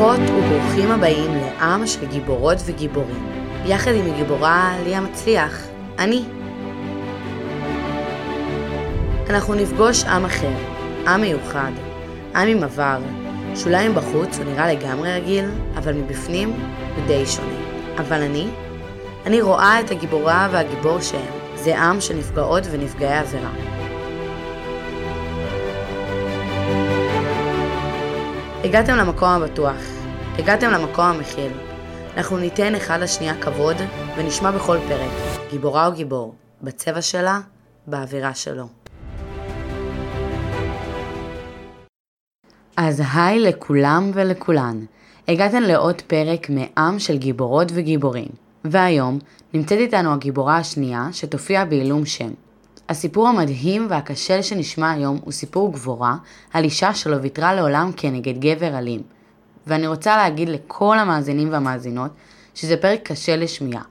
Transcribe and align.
ברוכות 0.00 0.30
וברוכים 0.30 0.90
הבאים 0.90 1.30
לעם 1.34 1.86
של 1.86 2.06
גיבורות 2.06 2.58
וגיבורים. 2.64 3.32
יחד 3.64 3.90
עם 3.94 4.14
הגיבורה 4.14 4.74
ליה 4.84 5.00
מצליח, 5.00 5.66
אני. 5.98 6.24
אנחנו 9.30 9.54
נפגוש 9.54 10.04
עם 10.04 10.24
אחר, 10.24 10.52
עם 11.06 11.20
מיוחד, 11.20 11.70
עם 12.34 12.48
עם 12.48 12.62
עבר, 12.62 12.98
שאולי 13.54 13.88
מבחוץ 13.88 14.38
הוא 14.38 14.44
נראה 14.44 14.72
לגמרי 14.72 15.12
רגיל, 15.12 15.44
אבל 15.76 15.92
מבפנים 15.92 16.48
הוא 16.96 17.06
די 17.06 17.26
שונה. 17.26 17.58
אבל 17.98 18.22
אני? 18.22 18.46
אני 19.26 19.40
רואה 19.42 19.80
את 19.80 19.90
הגיבורה 19.90 20.48
והגיבור 20.52 21.00
שהם. 21.00 21.34
זה 21.54 21.78
עם 21.78 22.00
של 22.00 22.16
נפגעות 22.16 22.62
ונפגעי 22.70 23.18
עבירה. 23.18 23.69
הגעתם 28.70 28.96
למקום 28.96 29.28
הבטוח, 29.28 29.76
הגעתם 30.38 30.70
למקום 30.70 31.04
המכיל. 31.04 31.52
אנחנו 32.16 32.38
ניתן 32.38 32.74
אחד 32.74 33.00
לשנייה 33.00 33.42
כבוד 33.42 33.76
ונשמע 34.16 34.50
בכל 34.50 34.78
פרק, 34.88 35.10
גיבורה 35.50 35.86
או 35.86 35.92
גיבור, 35.92 36.34
בצבע 36.62 37.02
שלה, 37.02 37.40
באווירה 37.86 38.34
שלו. 38.34 38.66
אז 42.76 43.02
היי 43.14 43.40
לכולם 43.40 44.10
ולכולן. 44.14 44.84
הגעתם 45.28 45.62
לעוד 45.62 46.02
פרק 46.02 46.50
מעם 46.50 46.98
של 46.98 47.18
גיבורות 47.18 47.68
וגיבורים. 47.74 48.28
והיום 48.64 49.18
נמצאת 49.54 49.78
איתנו 49.78 50.12
הגיבורה 50.12 50.56
השנייה 50.56 51.08
שתופיע 51.12 51.64
בעילום 51.64 52.06
שם. 52.06 52.30
הסיפור 52.90 53.28
המדהים 53.28 53.86
והקשה 53.90 54.42
שנשמע 54.42 54.90
היום 54.90 55.18
הוא 55.24 55.32
סיפור 55.32 55.72
גבורה 55.72 56.16
על 56.52 56.64
אישה 56.64 56.94
שלא 56.94 57.16
ויתרה 57.22 57.54
לעולם 57.54 57.90
כנגד 57.96 58.40
גבר 58.40 58.78
אלים. 58.78 59.02
ואני 59.66 59.86
רוצה 59.86 60.16
להגיד 60.16 60.48
לכל 60.48 60.98
המאזינים 60.98 61.52
והמאזינות 61.52 62.10
שזה 62.54 62.76
פרק 62.76 63.00
קשה 63.02 63.36
לשמיעה. 63.36 63.82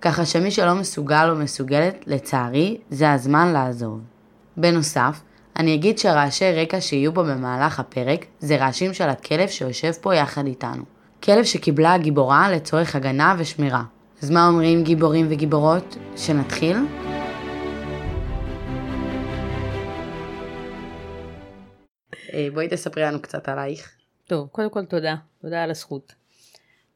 ככה 0.00 0.24
שמי 0.24 0.50
שלא 0.50 0.74
מסוגל 0.74 1.28
או 1.30 1.36
מסוגלת, 1.36 2.04
לצערי, 2.06 2.76
זה 2.90 3.12
הזמן 3.12 3.52
לעזוב. 3.52 4.00
בנוסף, 4.56 5.20
אני 5.56 5.74
אגיד 5.74 5.98
שהרעשי 5.98 6.52
רקע 6.52 6.80
שיהיו 6.80 7.14
פה 7.14 7.22
במהלך 7.22 7.80
הפרק 7.80 8.26
זה 8.40 8.56
רעשים 8.56 8.94
של 8.94 9.08
הכלב 9.08 9.48
שיושב 9.48 9.92
פה 10.00 10.14
יחד 10.14 10.46
איתנו. 10.46 10.82
כלב 11.22 11.44
שקיבלה 11.44 11.94
הגיבורה 11.94 12.50
לצורך 12.50 12.96
הגנה 12.96 13.34
ושמירה. 13.38 13.82
אז 14.22 14.30
מה 14.30 14.46
אומרים 14.46 14.82
גיבורים 14.82 15.26
וגיבורות? 15.30 15.96
שנתחיל? 16.16 16.76
בואי 22.54 22.68
תספרי 22.68 23.02
לנו 23.02 23.22
קצת 23.22 23.48
עלייך. 23.48 23.96
טוב, 24.26 24.48
קודם 24.48 24.70
כל 24.70 24.84
תודה, 24.84 25.16
תודה 25.40 25.62
על 25.62 25.70
הזכות. 25.70 26.14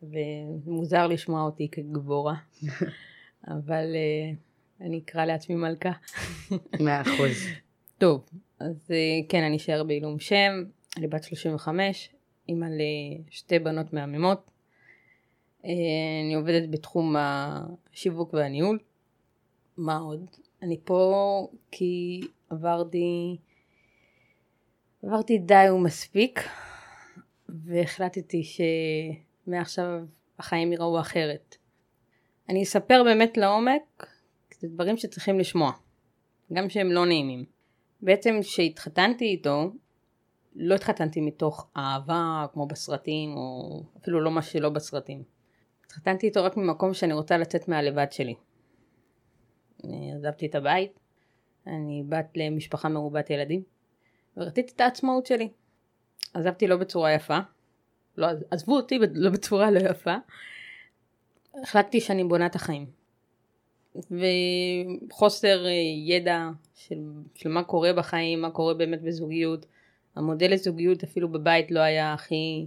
ומוזר 0.02 1.06
לשמוע 1.06 1.42
אותי 1.42 1.68
כגיבורה, 1.72 2.34
אבל 3.56 3.84
uh, 3.94 4.36
אני 4.84 4.98
אקרא 5.04 5.24
לעצמי 5.24 5.56
מלכה. 5.56 5.92
מאה 6.84 7.00
אחוז. 7.00 7.36
טוב, 7.98 8.28
אז 8.60 8.76
uh, 8.86 9.26
כן, 9.28 9.42
אני 9.42 9.56
אשאר 9.56 9.84
בעילום 9.84 10.18
שם, 10.18 10.64
אני 10.96 11.06
בת 11.06 11.24
35, 11.24 12.10
אימא 12.48 12.66
לשתי 13.28 13.58
בנות 13.58 13.92
מהממות. 13.92 14.50
Uh, 15.62 15.66
אני 16.24 16.34
עובדת 16.34 16.70
בתחום 16.70 17.16
השיווק 17.18 18.34
והניהול. 18.34 18.78
מה 19.76 19.96
עוד? 19.96 20.26
אני 20.62 20.80
פה 20.84 21.48
כי 21.70 22.20
עברתי 22.50 23.36
עברתי 25.02 25.38
די 25.38 25.70
ומספיק, 25.74 26.40
והחלטתי 27.48 28.42
שמעכשיו 29.46 30.00
החיים 30.38 30.72
יראו 30.72 31.00
אחרת. 31.00 31.56
אני 32.48 32.62
אספר 32.62 33.02
באמת 33.04 33.36
לעומק, 33.36 34.06
זה 34.60 34.68
דברים 34.68 34.96
שצריכים 34.96 35.38
לשמוע, 35.38 35.72
גם 36.52 36.68
שהם 36.68 36.92
לא 36.92 37.06
נעימים. 37.06 37.44
בעצם 38.00 38.38
כשהתחתנתי 38.42 39.24
איתו, 39.24 39.72
לא 40.56 40.74
התחתנתי 40.74 41.20
מתוך 41.20 41.70
אהבה 41.76 42.46
כמו 42.52 42.66
בסרטים, 42.66 43.36
או 43.36 43.82
אפילו 44.02 44.20
לא 44.20 44.30
מה 44.30 44.42
שלא 44.42 44.68
בסרטים. 44.68 45.22
התחתנתי 45.86 46.26
איתו 46.26 46.44
רק 46.44 46.56
ממקום 46.56 46.94
שאני 46.94 47.12
רוצה 47.12 47.38
לצאת 47.38 47.68
מהלבד 47.68 48.12
שלי. 48.12 48.34
אני 49.84 50.12
עזבתי 50.14 50.46
את 50.46 50.54
הבית, 50.54 51.00
אני 51.66 52.02
בת 52.08 52.36
למשפחה 52.36 52.88
מרובת 52.88 53.30
ילדים. 53.30 53.77
ורציתי 54.38 54.72
את 54.74 54.80
העצמאות 54.80 55.26
שלי. 55.26 55.48
עזבתי 56.34 56.66
לא 56.66 56.76
בצורה 56.76 57.12
יפה, 57.12 57.38
לא, 58.16 58.26
עזבו 58.50 58.76
אותי 58.76 58.98
לא 59.14 59.30
בצורה 59.30 59.70
לא 59.70 59.78
יפה, 59.78 60.14
החלטתי 61.62 62.00
שאני 62.00 62.24
בונה 62.24 62.46
את 62.46 62.54
החיים. 62.54 62.86
וחוסר 63.96 65.66
אה, 65.66 65.70
ידע 66.06 66.48
של, 66.74 67.10
של 67.34 67.48
מה 67.48 67.62
קורה 67.62 67.92
בחיים, 67.92 68.40
מה 68.40 68.50
קורה 68.50 68.74
באמת 68.74 69.02
בזוגיות. 69.02 69.66
המודל 70.16 70.52
לזוגיות 70.52 71.04
אפילו 71.04 71.28
בבית 71.28 71.70
לא 71.70 71.80
היה 71.80 72.14
הכי, 72.14 72.66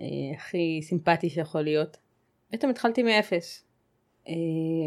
אה, 0.00 0.06
הכי 0.36 0.80
סימפטי 0.82 1.30
שיכול 1.30 1.62
להיות. 1.62 1.96
בעצם 2.50 2.70
התחלתי 2.70 3.02
מאפס. 3.02 3.64
אה, 4.28 4.34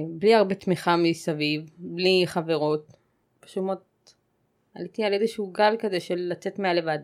בלי 0.09 0.35
הרבה 0.35 0.55
תמיכה 0.55 0.95
מסביב, 0.97 1.69
בלי 1.77 2.23
חברות, 2.25 2.93
פשוט 3.39 3.63
מאוד 3.63 3.77
עליתי 4.79 5.03
על 5.03 5.13
איזשהו 5.13 5.51
גל 5.51 5.75
כזה 5.79 5.99
של 5.99 6.15
לצאת 6.15 6.59
מהלבד. 6.59 6.99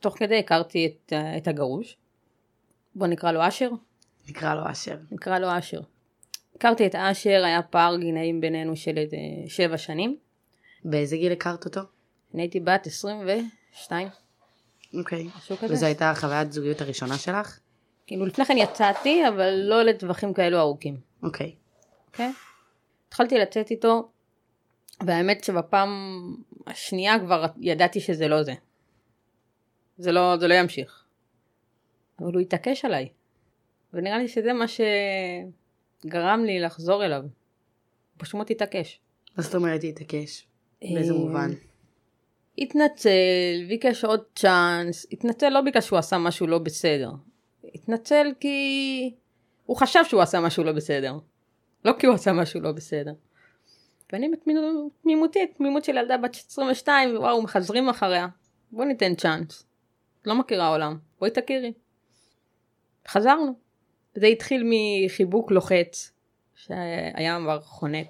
תוך 0.00 0.18
כדי 0.18 0.38
הכרתי 0.38 0.86
את, 0.86 1.12
את 1.36 1.48
הגרוש. 1.48 1.96
בוא 2.94 3.06
נקרא 3.06 3.32
לו 3.32 3.48
אשר. 3.48 3.70
נקרא 4.28 4.54
לו 4.54 4.70
אשר. 4.70 4.96
נקרא 5.10 5.38
לו 5.38 5.58
אשר. 5.58 5.80
הכרתי 6.54 6.86
את 6.86 6.94
אשר, 6.94 7.42
היה 7.44 7.62
פער 7.62 7.96
גינאים 7.96 8.40
בינינו 8.40 8.76
של 8.76 8.98
איזה 8.98 9.16
שבע 9.46 9.78
שנים. 9.78 10.16
באיזה 10.84 11.16
גיל 11.16 11.32
הכרת 11.32 11.64
אותו? 11.64 11.80
אני 12.34 12.42
הייתי 12.42 12.60
בת 12.60 12.86
22. 12.86 14.08
אוקיי. 14.94 15.28
משהו 15.38 15.56
כזה. 15.56 15.74
וזו 15.74 15.86
הייתה 15.86 16.12
חוויית 16.16 16.52
זוגיות 16.52 16.80
הראשונה 16.80 17.18
שלך? 17.18 17.58
כאילו 18.06 18.26
לפני 18.26 18.44
כן 18.44 18.56
יצאתי, 18.56 19.28
אבל 19.28 19.50
לא 19.54 19.82
לטווחים 19.82 20.34
כאלו 20.34 20.58
ארוכים. 20.58 20.96
אוקיי. 21.22 21.54
אוקיי? 22.06 22.32
התחלתי 23.08 23.38
לצאת 23.38 23.70
איתו 23.70 24.08
והאמת 25.00 25.44
שבפעם 25.44 25.90
השנייה 26.66 27.18
כבר 27.18 27.46
ידעתי 27.60 28.00
שזה 28.00 28.28
לא 28.28 28.42
זה. 28.42 28.54
זה 29.98 30.12
לא, 30.12 30.36
זה 30.40 30.48
לא 30.48 30.54
ימשיך. 30.54 31.04
אבל 32.20 32.32
הוא 32.32 32.40
התעקש 32.40 32.84
עליי. 32.84 33.08
ונראה 33.92 34.18
לי 34.18 34.28
שזה 34.28 34.52
מה 34.52 34.64
שגרם 34.68 36.44
לי 36.44 36.60
לחזור 36.60 37.04
אליו. 37.04 37.22
הוא 37.22 37.30
פשוט 38.16 38.50
התעקש. 38.50 39.00
מה 39.36 39.42
זאת 39.42 39.54
אומרת 39.54 39.84
התעקש? 39.84 40.46
באיזה 40.82 41.12
אה, 41.12 41.18
מובן? 41.18 41.50
התנצל, 42.58 43.64
ביקש 43.68 44.04
עוד 44.04 44.20
צ'אנס, 44.34 45.06
התנצל 45.12 45.48
לא 45.48 45.60
בגלל 45.60 45.80
שהוא 45.80 45.98
עשה 45.98 46.18
משהו 46.18 46.46
לא 46.46 46.58
בסדר. 46.58 47.10
התנצל 47.74 48.26
כי 48.40 49.14
הוא 49.66 49.76
חשב 49.76 50.00
שהוא 50.08 50.22
עשה 50.22 50.40
משהו 50.40 50.64
לא 50.64 50.72
בסדר. 50.72 51.14
לא 51.84 51.92
כי 51.98 52.06
הוא 52.06 52.14
עשה 52.14 52.32
משהו 52.32 52.60
לא 52.60 52.72
בסדר. 52.72 53.12
ואני 54.12 54.28
בתמימותי, 54.28 55.46
תמימות 55.46 55.84
של 55.84 55.96
ילדה 55.96 56.16
בת 56.16 56.34
22, 56.34 57.16
וואו, 57.16 57.42
מחזרים 57.42 57.88
אחריה. 57.88 58.26
בוא 58.72 58.84
ניתן 58.84 59.14
צ'אנס. 59.14 59.66
לא 60.24 60.34
מכירה 60.34 60.68
עולם, 60.68 60.98
בואי 61.18 61.30
תכירי. 61.30 61.72
חזרנו. 63.08 63.52
זה 64.14 64.26
התחיל 64.26 64.70
מחיבוק 64.70 65.50
לוחץ, 65.50 66.12
שהיה 66.54 67.38
כבר 67.42 67.60
חונק. 67.60 68.06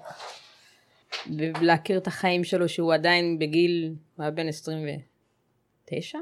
ולהכיר 1.37 1.97
את 1.97 2.07
החיים 2.07 2.43
שלו 2.43 2.69
שהוא 2.69 2.93
עדיין 2.93 3.39
בגיל, 3.39 3.93
הוא 4.15 4.23
היה 4.23 4.31
בן 4.31 4.47
29 4.47 6.19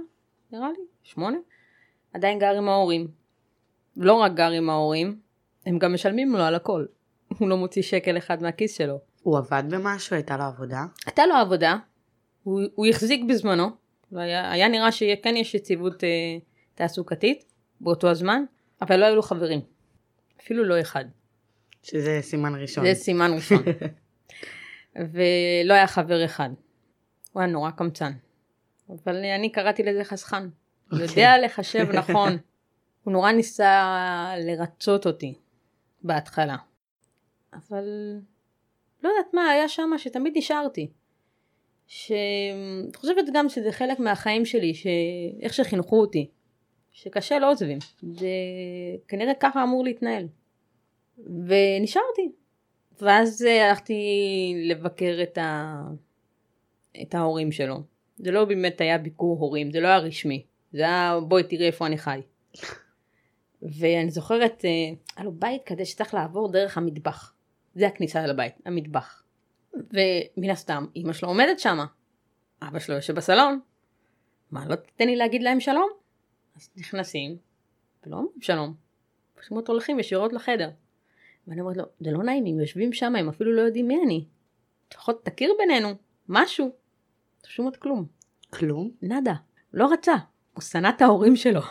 נראה 0.51 0.69
לי, 0.69 0.83
8, 1.03 1.37
עדיין 2.13 2.39
גר 2.39 2.57
עם 2.57 2.69
ההורים. 2.69 3.07
לא 3.97 4.13
רק 4.13 4.33
גר 4.33 4.49
עם 4.49 4.69
ההורים, 4.69 5.19
הם 5.65 5.79
גם 5.79 5.93
משלמים 5.93 6.31
לו 6.31 6.43
על 6.43 6.55
הכל. 6.55 6.85
הוא 7.37 7.49
לא 7.49 7.57
מוציא 7.57 7.81
שקל 7.81 8.17
אחד 8.17 8.41
מהכיס 8.41 8.77
שלו. 8.77 8.99
הוא 9.25 9.37
עבד 9.37 9.63
במשהו? 9.69 10.15
הייתה 10.15 10.37
לו 10.37 10.43
עבודה? 10.43 10.85
הייתה 11.05 11.25
לו 11.25 11.35
עבודה, 11.35 11.77
הוא, 12.43 12.61
הוא 12.75 12.85
החזיק 12.85 13.21
בזמנו, 13.29 13.69
היה, 14.11 14.51
היה 14.51 14.67
נראה 14.67 14.91
שכן 14.91 15.35
יש 15.35 15.55
יציבות 15.55 16.03
אה, 16.03 16.09
תעסוקתית 16.75 17.45
באותו 17.81 18.09
הזמן, 18.09 18.43
אבל 18.81 18.99
לא 18.99 19.05
היו 19.05 19.15
לו 19.15 19.21
חברים, 19.21 19.61
אפילו 20.41 20.63
לא 20.63 20.81
אחד. 20.81 21.05
שזה 21.83 22.19
סימן 22.21 22.55
ראשון. 22.55 22.85
זה 22.85 22.93
סימן 22.93 23.31
ראשון. 23.35 23.63
ולא 25.13 25.73
היה 25.73 25.87
חבר 25.87 26.25
אחד. 26.25 26.49
הוא 27.31 27.41
היה 27.41 27.51
נורא 27.51 27.71
קמצן. 27.71 28.11
אבל 28.89 29.15
אני 29.15 29.51
קראתי 29.51 29.83
לזה 29.83 30.03
חסכן. 30.03 30.43
Okay. 30.43 30.93
אוקיי. 30.93 31.05
יודע 31.05 31.37
לחשב 31.45 31.87
נכון. 31.93 32.37
הוא 33.03 33.11
נורא 33.13 33.31
ניסה 33.31 34.33
לרצות 34.37 35.05
אותי 35.05 35.33
בהתחלה. 36.03 36.57
אבל 37.53 37.83
לא 39.05 39.09
יודעת 39.09 39.33
מה 39.33 39.49
היה 39.49 39.69
שם 39.69 39.91
שתמיד 39.97 40.33
נשארתי. 40.37 40.91
שאני 41.87 42.95
חושבת 42.95 43.25
גם 43.33 43.49
שזה 43.49 43.71
חלק 43.71 43.99
מהחיים 43.99 44.45
שלי, 44.45 44.73
שאיך 44.73 45.53
שחינכו 45.53 46.01
אותי. 46.01 46.29
שקשה 46.91 47.39
לא 47.39 47.51
עוזבים. 47.51 47.77
זה 48.01 48.27
כנראה 49.07 49.33
ככה 49.39 49.63
אמור 49.63 49.83
להתנהל. 49.83 50.27
ונשארתי. 51.17 52.31
ואז 53.01 53.41
הלכתי 53.41 53.93
לבקר 54.69 55.19
את, 55.23 55.37
ה... 55.37 55.81
את 57.01 57.15
ההורים 57.15 57.51
שלו. 57.51 57.75
זה 58.17 58.31
לא 58.31 58.45
באמת 58.45 58.81
היה 58.81 58.97
ביקור 58.97 59.39
הורים, 59.39 59.71
זה 59.71 59.79
לא 59.79 59.87
היה 59.87 59.97
רשמי. 59.97 60.45
זה 60.73 60.81
היה 60.81 61.19
בואי 61.27 61.43
תראי 61.43 61.67
איפה 61.67 61.85
אני 61.85 61.97
חי. 61.97 62.21
ואני 63.79 64.11
זוכרת, 64.11 64.65
אה, 64.65 64.69
היה 65.15 65.25
לו 65.25 65.31
בית 65.31 65.63
כזה 65.65 65.85
שצריך 65.85 66.13
לעבור 66.13 66.51
דרך 66.51 66.77
המטבח. 66.77 67.34
זה 67.75 67.87
הכניסה 67.87 68.27
לבית, 68.27 68.53
המטבח. 68.65 69.23
ומן 69.73 70.49
הסתם, 70.49 70.85
אמא 70.95 71.13
שלו 71.13 71.29
עומדת 71.29 71.59
שמה. 71.59 71.85
אבא 72.61 72.79
שלו 72.79 72.95
יושב 72.95 73.15
בסלון. 73.15 73.59
מה, 74.51 74.65
לא 74.67 74.75
תיתן 74.75 75.05
לי 75.05 75.15
להגיד 75.15 75.43
להם 75.43 75.59
שלום? 75.59 75.89
אז 76.55 76.69
נכנסים, 76.77 77.37
ולא 78.05 78.15
אומרים 78.15 78.41
שלום. 78.41 78.75
פשוט 79.35 79.67
הולכים 79.67 79.99
ישירות 79.99 80.33
לחדר. 80.33 80.69
ואני 81.47 81.61
אומרת 81.61 81.77
לו, 81.77 81.83
זה 81.99 82.11
לא 82.11 82.23
נעים, 82.23 82.45
הם 82.45 82.59
יושבים 82.59 82.93
שם, 82.93 83.15
הם 83.15 83.29
אפילו 83.29 83.55
לא 83.55 83.61
יודעים 83.61 83.87
מי 83.87 83.97
אני. 84.05 84.25
לפחות 84.93 85.25
תכיר 85.25 85.53
בינינו, 85.57 85.89
משהו. 86.29 86.71
פשוט 87.41 87.75
כלום. 87.75 88.05
כלום? 88.53 88.91
נאדה. 89.01 89.33
לא 89.73 89.93
רצה. 89.93 90.15
הוא 90.53 90.61
שנא 90.61 90.89
את 90.89 91.01
ההורים 91.01 91.35
שלו. 91.35 91.61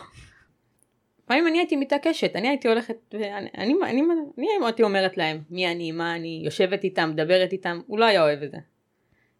לפעמים 1.25 1.47
אני 1.47 1.57
הייתי 1.57 1.75
מתעקשת, 1.75 2.35
אני 2.35 2.47
הייתי 2.47 2.67
הולכת, 2.67 2.95
ואני, 3.13 3.49
אני, 3.57 3.73
אני, 3.83 4.01
אני 4.37 4.47
הייתי 4.65 4.83
אומרת 4.83 5.17
להם 5.17 5.41
מי 5.49 5.71
אני, 5.71 5.91
מה 5.91 6.15
אני, 6.15 6.41
יושבת 6.45 6.83
איתם, 6.83 7.09
מדברת 7.13 7.51
איתם, 7.51 7.81
הוא 7.87 7.99
לא 7.99 8.05
היה 8.05 8.23
אוהב 8.23 8.43
את 8.43 8.51
זה. 8.51 8.57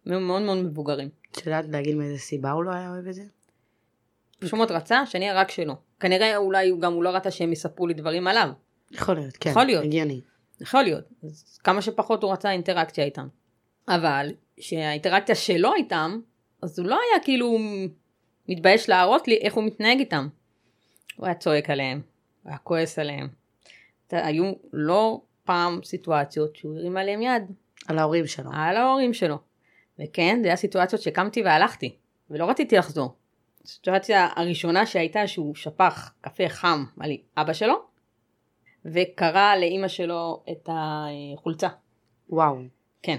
הם 0.06 0.26
מאוד 0.26 0.42
מאוד 0.42 0.58
מבוגרים. 0.58 1.08
את 1.32 1.46
יודעת 1.46 1.64
להגיד 1.68 1.94
מאיזה 1.94 2.18
סיבה 2.18 2.50
הוא 2.50 2.64
לא 2.64 2.70
היה 2.70 2.90
אוהב 2.90 3.06
את 3.06 3.14
זה? 3.14 3.22
פשוט 4.38 4.54
מאוד 4.54 4.70
רצה 4.70 5.06
שאני 5.06 5.32
רק 5.32 5.50
שלו. 5.50 5.74
כנראה 6.00 6.36
אולי 6.36 6.72
גם 6.80 6.92
הוא 6.92 7.04
לא 7.04 7.08
רצה 7.08 7.30
שהם 7.30 7.52
יספרו 7.52 7.86
לי 7.86 7.94
דברים 7.94 8.26
עליו. 8.26 8.48
יכול 8.90 9.14
להיות, 9.14 9.36
כן. 9.36 9.50
יכול 9.50 9.64
להיות. 9.64 9.84
הגיוני. 9.84 10.20
יכול 10.60 10.82
להיות. 10.82 11.04
אז 11.24 11.58
כמה 11.64 11.82
שפחות 11.82 12.22
הוא 12.22 12.32
רצה 12.32 12.50
אינטראקציה 12.50 13.04
איתם. 13.04 13.28
אבל 13.88 14.30
שהאינטראקציה 14.60 15.34
שלו 15.34 15.74
איתם, 15.74 16.20
אז 16.62 16.78
הוא 16.78 16.88
לא 16.88 16.94
היה 16.94 17.24
כאילו 17.24 17.58
מתבייש 18.48 18.88
להראות 18.88 19.28
לי 19.28 19.36
איך 19.36 19.54
הוא 19.54 19.64
מתנהג 19.64 19.98
איתם. 19.98 20.28
הוא 21.16 21.26
היה 21.26 21.34
צועק 21.34 21.70
עליהם, 21.70 22.00
הוא 22.42 22.50
היה 22.50 22.58
כועס 22.58 22.98
עליהם. 22.98 23.28
היו 24.10 24.52
לא 24.72 25.20
פעם 25.44 25.80
סיטואציות 25.84 26.56
שהוא 26.56 26.76
הרים 26.76 26.96
עליהם 26.96 27.22
יד. 27.22 27.42
על 27.88 27.98
ההורים 27.98 28.26
שלו. 28.26 28.50
על 28.54 28.76
ההורים 28.76 29.14
שלו. 29.14 29.38
וכן, 29.98 30.38
זה 30.42 30.48
היה 30.48 30.56
סיטואציות 30.56 31.02
שקמתי 31.02 31.42
והלכתי, 31.42 31.96
ולא 32.30 32.50
רציתי 32.50 32.76
לחזור. 32.76 33.14
הסיטואציה 33.64 34.28
הראשונה 34.36 34.86
שהייתה 34.86 35.26
שהוא 35.26 35.54
שפך 35.54 36.12
קפה 36.20 36.48
חם 36.48 36.84
על 37.00 37.10
אבא 37.36 37.52
שלו, 37.52 37.74
וקרא 38.84 39.56
לאימא 39.56 39.88
שלו 39.88 40.42
את 40.50 40.68
החולצה. 40.72 41.68
וואו. 42.28 42.56
כן. 43.02 43.18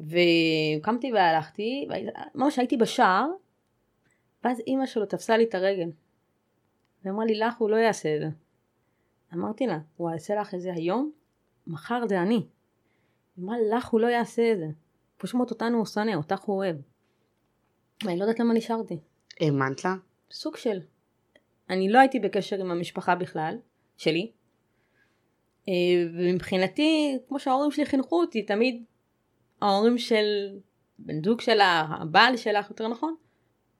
וקמתי 0.00 1.12
והלכתי, 1.12 1.88
ממש 2.34 2.58
הייתי 2.58 2.76
בשער, 2.76 3.26
ואז 4.44 4.62
אימא 4.66 4.86
שלו 4.86 5.06
תפסה 5.06 5.36
לי 5.36 5.44
את 5.44 5.54
הרגל. 5.54 5.88
ואמרה 7.04 7.24
לי, 7.24 7.38
לך 7.38 7.56
הוא 7.58 7.70
לא 7.70 7.76
יעשה 7.76 8.16
את 8.16 8.20
זה. 8.20 8.28
אמרתי 9.34 9.66
לה, 9.66 9.78
הוא 9.96 10.10
יעשה 10.10 10.34
לך 10.34 10.54
את 10.54 10.60
זה 10.60 10.72
היום? 10.72 11.12
מחר 11.66 12.02
זה 12.08 12.22
אני. 12.22 12.34
היא 13.36 13.44
אמרה, 13.44 13.56
לך 13.76 13.88
הוא 13.88 14.00
לא 14.00 14.06
יעשה 14.06 14.52
את 14.52 14.58
זה. 14.58 14.66
פשוט 15.16 15.50
אותנו 15.50 15.78
הוא 15.78 15.86
שונא, 15.86 16.14
אותך 16.14 16.40
הוא 16.40 16.56
אוהב. 16.56 16.76
ואני 18.04 18.18
לא 18.18 18.24
יודעת 18.24 18.40
למה 18.40 18.54
נשארתי. 18.54 18.98
האמנת 19.40 19.84
לה? 19.84 19.94
סוג 20.30 20.56
של. 20.56 20.80
אני 21.70 21.88
לא 21.88 21.98
הייתי 21.98 22.20
בקשר 22.20 22.60
עם 22.60 22.70
המשפחה 22.70 23.14
בכלל, 23.14 23.58
שלי. 23.96 24.32
אה, 25.68 25.74
ומבחינתי, 26.14 27.18
כמו 27.28 27.40
שההורים 27.40 27.70
שלי 27.70 27.86
חינכו 27.86 28.20
אותי, 28.20 28.42
תמיד 28.42 28.84
ההורים 29.62 29.98
של 29.98 30.24
בן 30.98 31.24
זוג 31.24 31.40
שלה, 31.40 31.86
הבעל 32.00 32.36
שלך, 32.36 32.70
יותר 32.70 32.88
נכון, 32.88 33.14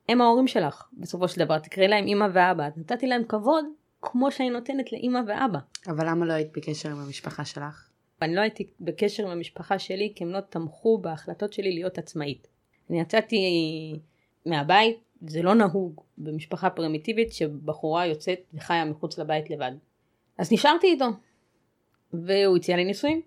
הם 0.08 0.20
ההורים 0.20 0.46
שלך, 0.46 0.88
בסופו 0.92 1.28
של 1.28 1.44
דבר. 1.44 1.58
תקראי 1.58 1.88
להם 1.88 2.06
אמא 2.06 2.26
ואבא. 2.32 2.68
נתתי 2.76 3.06
להם 3.06 3.24
כבוד 3.28 3.64
כמו 4.02 4.30
שאני 4.30 4.50
נותנת 4.50 4.92
לאמא 4.92 5.20
ואבא. 5.26 5.58
אבל 5.88 6.10
למה 6.10 6.26
לא 6.26 6.32
היית 6.32 6.52
בקשר 6.56 6.90
עם 6.90 6.98
המשפחה 6.98 7.44
שלך? 7.44 7.88
אני 8.22 8.34
לא 8.34 8.40
הייתי 8.40 8.66
בקשר 8.80 9.22
עם 9.22 9.30
המשפחה 9.30 9.78
שלי 9.78 10.12
כי 10.16 10.24
הם 10.24 10.30
לא 10.30 10.40
תמכו 10.40 10.98
בהחלטות 10.98 11.52
שלי 11.52 11.72
להיות 11.72 11.98
עצמאית. 11.98 12.46
אני 12.90 13.00
יצאתי 13.00 13.36
מהבית, 14.46 14.96
זה 15.26 15.42
לא 15.42 15.54
נהוג 15.54 16.00
במשפחה 16.18 16.70
פרימיטיבית 16.70 17.32
שבחורה 17.32 18.06
יוצאת 18.06 18.38
וחיה 18.54 18.84
מחוץ 18.84 19.18
לבית 19.18 19.50
לבד. 19.50 19.72
אז 20.38 20.52
נשארתי 20.52 20.86
איתו, 20.86 21.08
והוא 22.12 22.56
הציע 22.56 22.76
לי 22.76 22.84
נישואים. 22.84 23.22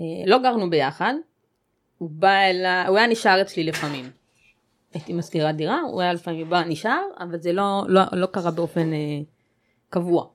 אה, 0.00 0.04
לא 0.26 0.38
גרנו 0.38 0.70
ביחד, 0.70 1.14
הוא 1.98 2.10
בא 2.10 2.40
אליי, 2.40 2.86
הוא 2.86 2.98
היה 2.98 3.06
נשאר 3.06 3.42
אצלי 3.42 3.64
לפעמים. 3.64 4.10
הייתי 4.92 5.12
מזכירת 5.12 5.56
דירה, 5.56 5.80
הוא 5.80 6.00
היה 6.00 6.12
לפעמים 6.12 6.50
בא 6.50 6.62
נשאר, 6.64 7.02
אבל 7.18 7.40
זה 7.40 7.52
לא, 7.52 7.84
לא, 7.88 8.02
לא 8.12 8.26
קרה 8.26 8.50
באופן 8.50 8.92
אה, 8.92 9.20
קבוע. 9.88 10.26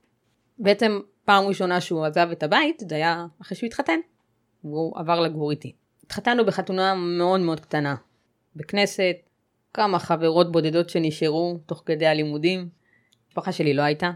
בעצם 0.60 1.00
פעם 1.26 1.44
ראשונה 1.44 1.82
שהוא 1.82 2.06
עזב 2.06 2.28
את 2.32 2.44
הבית, 2.44 2.84
זה 2.90 2.96
היה 2.96 3.26
אחרי 3.42 3.58
שהוא 3.58 3.68
התחתן, 3.68 4.00
והוא 4.64 5.00
עבר 5.00 5.20
לגור 5.20 5.52
איתי. 5.52 5.76
התחתנו 6.04 6.46
בחתונה 6.46 6.94
מאוד 6.96 7.40
מאוד 7.40 7.60
קטנה, 7.60 7.96
בכנסת, 8.56 9.16
כמה 9.74 10.00
חברות 10.00 10.52
בודדות 10.52 10.90
שנשארו 10.90 11.60
תוך 11.66 11.84
כדי 11.86 12.06
הלימודים. 12.06 12.70
המשפחה 13.26 13.52
שלי 13.52 13.74
לא 13.74 13.82
הייתה, 13.82 14.12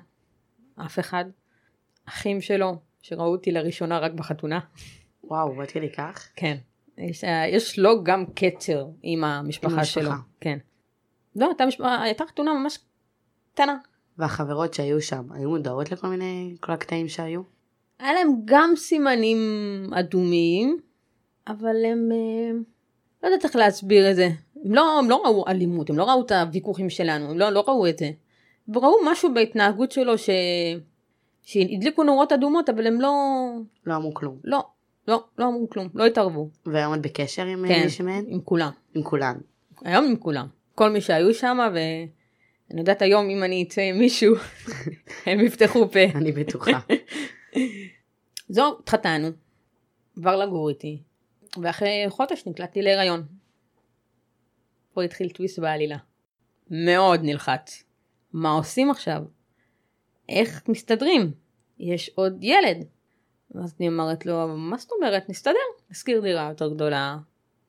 אף 0.85 0.99
אחד. 0.99 1.25
אחים 2.05 2.41
שלו, 2.41 2.75
שראו 3.01 3.31
אותי 3.31 3.51
לראשונה 3.51 3.99
רק 3.99 4.11
בחתונה. 4.11 4.59
וואו, 5.23 5.61
עד 5.61 5.71
כדי 5.71 5.91
כך? 5.91 6.29
כן. 6.35 6.57
יש, 6.99 7.23
יש 7.51 7.79
לו 7.79 8.03
גם 8.03 8.25
קצר 8.35 8.85
עם 9.01 9.23
המשפחה, 9.23 9.77
עם 9.77 9.83
שלו. 9.83 10.11
כן. 10.39 10.57
לא, 11.35 11.45
הייתה, 11.45 11.65
משפחה, 11.65 12.01
הייתה 12.01 12.25
חתונה 12.25 12.53
ממש 12.53 12.79
קטנה. 13.53 13.77
והחברות 14.17 14.73
שהיו 14.73 15.01
שם, 15.01 15.31
היו 15.31 15.49
מודעות 15.49 15.91
לכל 15.91 16.07
מיני, 16.07 16.55
כל 16.59 16.71
הקטעים 16.71 17.07
שהיו? 17.07 17.41
היה 17.99 18.13
להם 18.13 18.31
גם 18.45 18.73
סימנים 18.75 19.37
אדומים, 19.93 20.79
אבל 21.47 21.85
הם, 21.85 22.09
אה, 22.11 22.51
לא 23.23 23.27
יודעת 23.27 23.45
איך 23.45 23.55
להסביר 23.55 24.11
את 24.11 24.15
זה. 24.15 24.29
הם 24.65 24.73
לא, 24.73 24.99
הם 24.99 25.09
לא 25.09 25.21
ראו 25.25 25.47
אלימות, 25.47 25.89
הם 25.89 25.97
לא 25.97 26.03
ראו 26.03 26.21
את 26.25 26.31
הוויכוחים 26.31 26.89
שלנו, 26.89 27.31
הם 27.31 27.39
לא, 27.39 27.49
לא 27.49 27.63
ראו 27.67 27.87
את 27.87 27.97
זה. 27.97 28.11
הם 28.67 28.77
ראו 28.77 28.95
משהו 29.05 29.33
בהתנהגות 29.33 29.91
שלו 29.91 30.17
ש... 30.17 30.29
שהדליקו 31.43 32.03
נורות 32.03 32.31
אדומות, 32.31 32.69
אבל 32.69 32.87
הם 32.87 33.01
לא... 33.01 33.13
לא 33.85 33.95
אמרו 33.95 34.13
כלום. 34.13 34.37
לא, 34.43 34.63
לא, 35.09 35.23
לא 35.37 35.47
אמרו 35.47 35.69
כלום, 35.69 35.87
לא 35.93 36.05
התערבו. 36.05 36.49
והיום 36.65 36.93
את 36.93 37.01
בקשר 37.01 37.45
עם 37.45 37.65
כן, 37.67 37.83
מישהו 37.83 38.05
מהן? 38.05 38.25
עם 38.27 38.41
כולם. 38.41 38.71
עם 38.95 39.03
כולן. 39.03 39.37
היום 39.85 40.05
עם 40.05 40.15
כולם. 40.15 40.47
כל 40.75 40.89
מי 40.89 41.01
שהיו 41.01 41.33
שם, 41.33 41.57
ואני 41.73 42.79
יודעת 42.79 43.01
היום 43.01 43.29
אם 43.29 43.43
אני 43.43 43.63
אצא 43.63 43.81
עם 43.81 43.99
מישהו, 43.99 44.35
הם 45.25 45.39
יפתחו 45.39 45.91
פה. 45.91 46.03
אני 46.15 46.31
בטוחה. 46.31 46.79
זו, 48.49 48.77
התחתנו, 48.79 49.27
עבר 50.17 50.35
לגור 50.35 50.69
איתי, 50.69 51.01
ואחרי 51.61 52.05
חודש 52.09 52.43
נקלטתי 52.47 52.81
להיריון. 52.81 53.23
פה 54.93 55.03
התחיל 55.03 55.29
טוויסט 55.29 55.59
בעלילה. 55.59 55.97
מאוד 56.71 57.19
נלחץ. 57.23 57.83
מה 58.33 58.51
עושים 58.51 58.91
עכשיו? 58.91 59.21
איך 60.29 60.63
מסתדרים? 60.67 61.31
יש 61.79 62.11
עוד 62.15 62.37
ילד. 62.41 62.85
ואז 63.55 63.75
אני 63.79 63.87
אומרת 63.87 64.25
לו, 64.25 64.47
מה 64.47 64.77
זאת 64.77 64.91
אומרת? 64.91 65.29
נסתדר, 65.29 65.53
נשכיר 65.89 66.21
דירה 66.21 66.49
יותר 66.49 66.73
גדולה, 66.73 67.17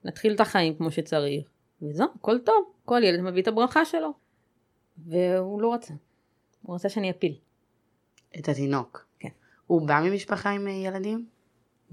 נתחיל 0.04 0.34
את 0.34 0.40
החיים 0.40 0.76
כמו 0.76 0.90
שצריך, 0.90 1.48
וזהו, 1.82 2.06
הכל 2.14 2.38
טוב, 2.38 2.72
כל 2.84 3.00
ילד 3.04 3.20
מביא 3.20 3.42
את 3.42 3.48
הברכה 3.48 3.84
שלו. 3.84 4.12
והוא 5.06 5.62
לא 5.62 5.74
רצה, 5.74 5.94
הוא 6.62 6.74
רצה 6.74 6.88
שאני 6.88 7.10
אפיל. 7.10 7.34
את 8.38 8.48
התינוק. 8.48 9.06
כן. 9.18 9.28
הוא 9.66 9.88
בא 9.88 10.00
ממשפחה 10.04 10.50
עם 10.50 10.68
אה, 10.68 10.72
ילדים? 10.72 11.26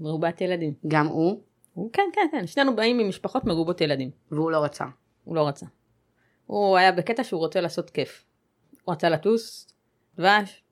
מרובת 0.00 0.40
ילדים. 0.40 0.74
גם 0.88 1.06
הוא? 1.06 1.42
הוא, 1.74 1.90
כן, 1.92 2.02
כן, 2.12 2.28
כן, 2.32 2.46
שנינו 2.46 2.76
באים 2.76 2.98
ממשפחות 2.98 3.44
מרובות 3.44 3.80
ילדים. 3.80 4.10
והוא 4.30 4.50
לא 4.50 4.64
רצה. 4.64 4.84
הוא 5.24 5.36
לא 5.36 5.48
רצה. 5.48 5.66
הוא 6.46 6.76
היה 6.76 6.92
בקטע 6.92 7.24
שהוא 7.24 7.38
רוצה 7.38 7.60
לעשות 7.60 7.90
כיף. 7.90 8.24
הוא 8.84 8.92
רצה 8.92 9.08
לטוס, 9.08 9.68
דבש, 10.16 10.62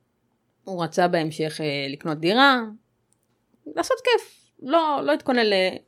הוא 0.64 0.84
רצה 0.84 1.08
בהמשך 1.08 1.60
אה, 1.60 1.86
לקנות 1.88 2.18
דירה, 2.18 2.62
לעשות 3.74 3.96
כיף. 4.04 4.50
לא, 4.62 5.00
לא 5.02 5.12
התכונן 5.12 5.42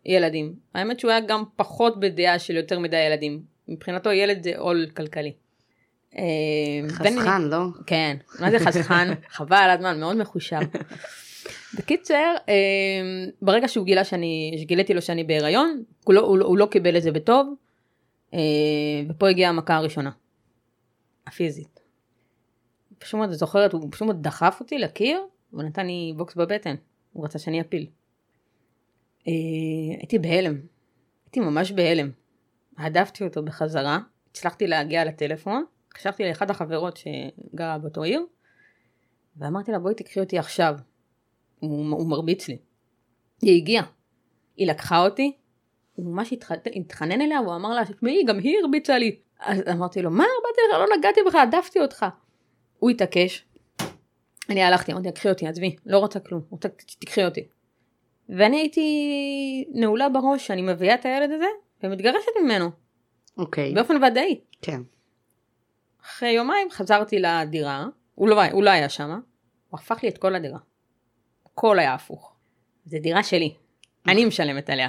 לילדים. 0.06 0.54
האמת 0.74 1.00
שהוא 1.00 1.10
היה 1.10 1.20
גם 1.20 1.42
פחות 1.56 2.00
בדעה 2.00 2.38
של 2.38 2.56
יותר 2.56 2.78
מדי 2.78 2.96
ילדים. 2.96 3.42
מבחינתו 3.68 4.12
ילד 4.12 4.42
זה 4.42 4.52
עול 4.58 4.86
כלכלי. 4.96 5.32
אה, 6.16 6.22
חסכן, 6.88 7.42
לא? 7.42 7.58
כן, 7.86 8.16
מה 8.40 8.50
זה 8.50 8.58
חסכן? 8.58 9.14
חבל 9.36 9.56
על 9.56 9.70
הזמן, 9.70 10.00
מאוד 10.00 10.16
מחושב. 10.16 10.60
בקיצר, 11.74 12.34
אה, 12.48 12.54
ברגע 13.42 13.68
שהוא 13.68 13.86
גילה 13.86 14.04
שאני, 14.04 14.56
שגיליתי 14.60 14.94
לו 14.94 15.02
שאני 15.02 15.24
בהיריון, 15.24 15.82
הוא 16.04 16.14
לא, 16.14 16.20
הוא, 16.20 16.38
לא, 16.38 16.46
הוא 16.46 16.58
לא 16.58 16.66
קיבל 16.66 16.96
את 16.96 17.02
זה 17.02 17.12
בטוב, 17.12 17.54
אה, 18.34 18.38
ופה 19.08 19.28
הגיעה 19.28 19.50
המכה 19.50 19.76
הראשונה, 19.76 20.10
הפיזית. 21.26 21.80
פשוט 22.98 23.18
מאוד 23.18 23.30
זוכרת, 23.32 23.72
הוא 23.72 23.88
פשוט 23.90 24.06
מאוד 24.06 24.22
דחף 24.22 24.56
אותי 24.60 24.78
לקיר, 24.78 25.20
ונתן 25.52 25.86
לי 25.86 26.12
בוקס 26.16 26.34
בבטן, 26.34 26.74
הוא 27.12 27.24
רצה 27.24 27.38
שאני 27.38 27.60
אפיל. 27.60 27.86
אה, 29.28 29.32
הייתי 29.98 30.18
בהלם, 30.18 30.60
הייתי 31.24 31.40
ממש 31.40 31.72
בהלם. 31.72 32.10
הדפתי 32.78 33.24
אותו 33.24 33.42
בחזרה, 33.42 33.98
הצלחתי 34.30 34.66
להגיע 34.66 35.04
לטלפון, 35.04 35.64
התקשרתי 35.86 36.28
לאחד 36.28 36.50
החברות 36.50 36.96
שגרה 36.96 37.78
באותו 37.78 38.02
עיר, 38.02 38.26
ואמרתי 39.36 39.72
לה 39.72 39.78
בואי 39.78 39.94
תקחי 39.94 40.20
אותי 40.20 40.38
עכשיו. 40.38 40.74
הוא, 41.58 41.90
הוא 41.90 42.08
מרביץ 42.08 42.48
לי. 42.48 42.58
היא 43.42 43.56
הגיעה. 43.56 43.86
היא 44.56 44.66
לקחה 44.66 45.04
אותי, 45.04 45.36
הוא 45.94 46.06
ממש 46.06 46.34
התחנן 46.76 47.20
אליה, 47.20 47.38
הוא 47.38 47.54
אמר 47.54 47.74
לה, 47.74 47.84
תשמעי, 47.84 48.24
גם 48.24 48.38
היא 48.38 48.58
הרביצה 48.62 48.98
לי. 48.98 49.18
אז 49.40 49.62
אמרתי 49.72 50.02
לו, 50.02 50.10
מה 50.10 50.24
הרבצתי 50.24 50.60
לך? 50.70 50.78
לא 50.78 50.96
נגעתי 50.96 51.20
בך, 51.26 51.34
הדפתי 51.34 51.80
אותך. 51.80 52.06
הוא 52.78 52.90
התעקש. 52.90 53.47
אני 54.48 54.62
הלכתי, 54.62 54.92
אמרתי, 54.92 55.12
קחי 55.12 55.28
אותי, 55.28 55.46
עזבי, 55.46 55.76
לא 55.86 55.98
רוצה 55.98 56.20
כלום, 56.20 56.42
רוצה, 56.50 56.68
תקחי 56.98 57.24
אותי. 57.24 57.48
ואני 58.28 58.56
הייתי 58.56 59.64
נעולה 59.74 60.08
בראש 60.08 60.46
שאני 60.46 60.62
מביאה 60.62 60.94
את 60.94 61.04
הילד 61.04 61.30
הזה 61.32 61.46
ומתגרשת 61.82 62.28
ממנו. 62.42 62.70
אוקיי. 63.38 63.74
באופן 63.74 64.04
ודאי. 64.04 64.40
כן. 64.62 64.80
אחרי 66.02 66.30
יומיים 66.30 66.70
חזרתי 66.70 67.18
לדירה, 67.18 67.86
הוא 68.14 68.28
לא, 68.28 68.44
הוא 68.44 68.64
לא 68.64 68.70
היה 68.70 68.88
שם, 68.88 69.20
הוא 69.68 69.80
הפך 69.80 70.02
לי 70.02 70.08
את 70.08 70.18
כל 70.18 70.34
הדירה. 70.34 70.58
הכל 71.46 71.78
היה 71.78 71.94
הפוך. 71.94 72.34
זה 72.84 72.98
דירה 72.98 73.22
שלי, 73.22 73.54
אני 74.08 74.24
משלמת 74.24 74.70
עליה. 74.70 74.88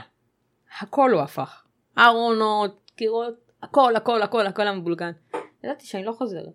הכל 0.79 1.11
הוא 1.11 1.21
הפך. 1.21 1.63
ארונות, 1.97 2.91
קירות, 2.95 3.51
הכל, 3.63 3.95
הכל, 3.95 4.21
הכל, 4.21 4.47
הכל 4.47 4.67
המבולגן. 4.67 5.11
ידעתי 5.63 5.85
שאני 5.85 6.03
לא 6.03 6.11
חוזרת. 6.11 6.53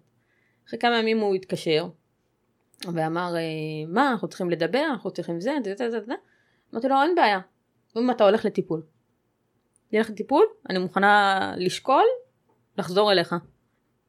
אחרי 0.68 0.78
כמה 0.78 0.98
ימים 0.98 1.18
הוא 1.18 1.34
התקשר, 1.34 1.86
ואמר, 2.92 3.36
אה, 3.36 3.40
מה, 3.88 4.10
אנחנו 4.10 4.28
צריכים 4.28 4.50
לדבר, 4.50 4.84
אנחנו 4.90 5.10
צריכים 5.10 5.40
זה, 5.40 5.52
זה, 5.64 5.74
זה, 5.78 5.90
זה, 5.90 6.00
זה. 6.06 6.14
אמרתי 6.72 6.88
לו, 6.88 7.02
אין 7.02 7.14
בעיה. 7.14 7.40
אם 7.96 8.10
אתה 8.10 8.24
הולך 8.24 8.44
לטיפול. 8.44 8.82
תלך 9.90 10.10
לטיפול, 10.10 10.46
אני 10.70 10.78
מוכנה 10.78 11.52
לשקול, 11.56 12.04
לחזור 12.78 13.12
אליך. 13.12 13.32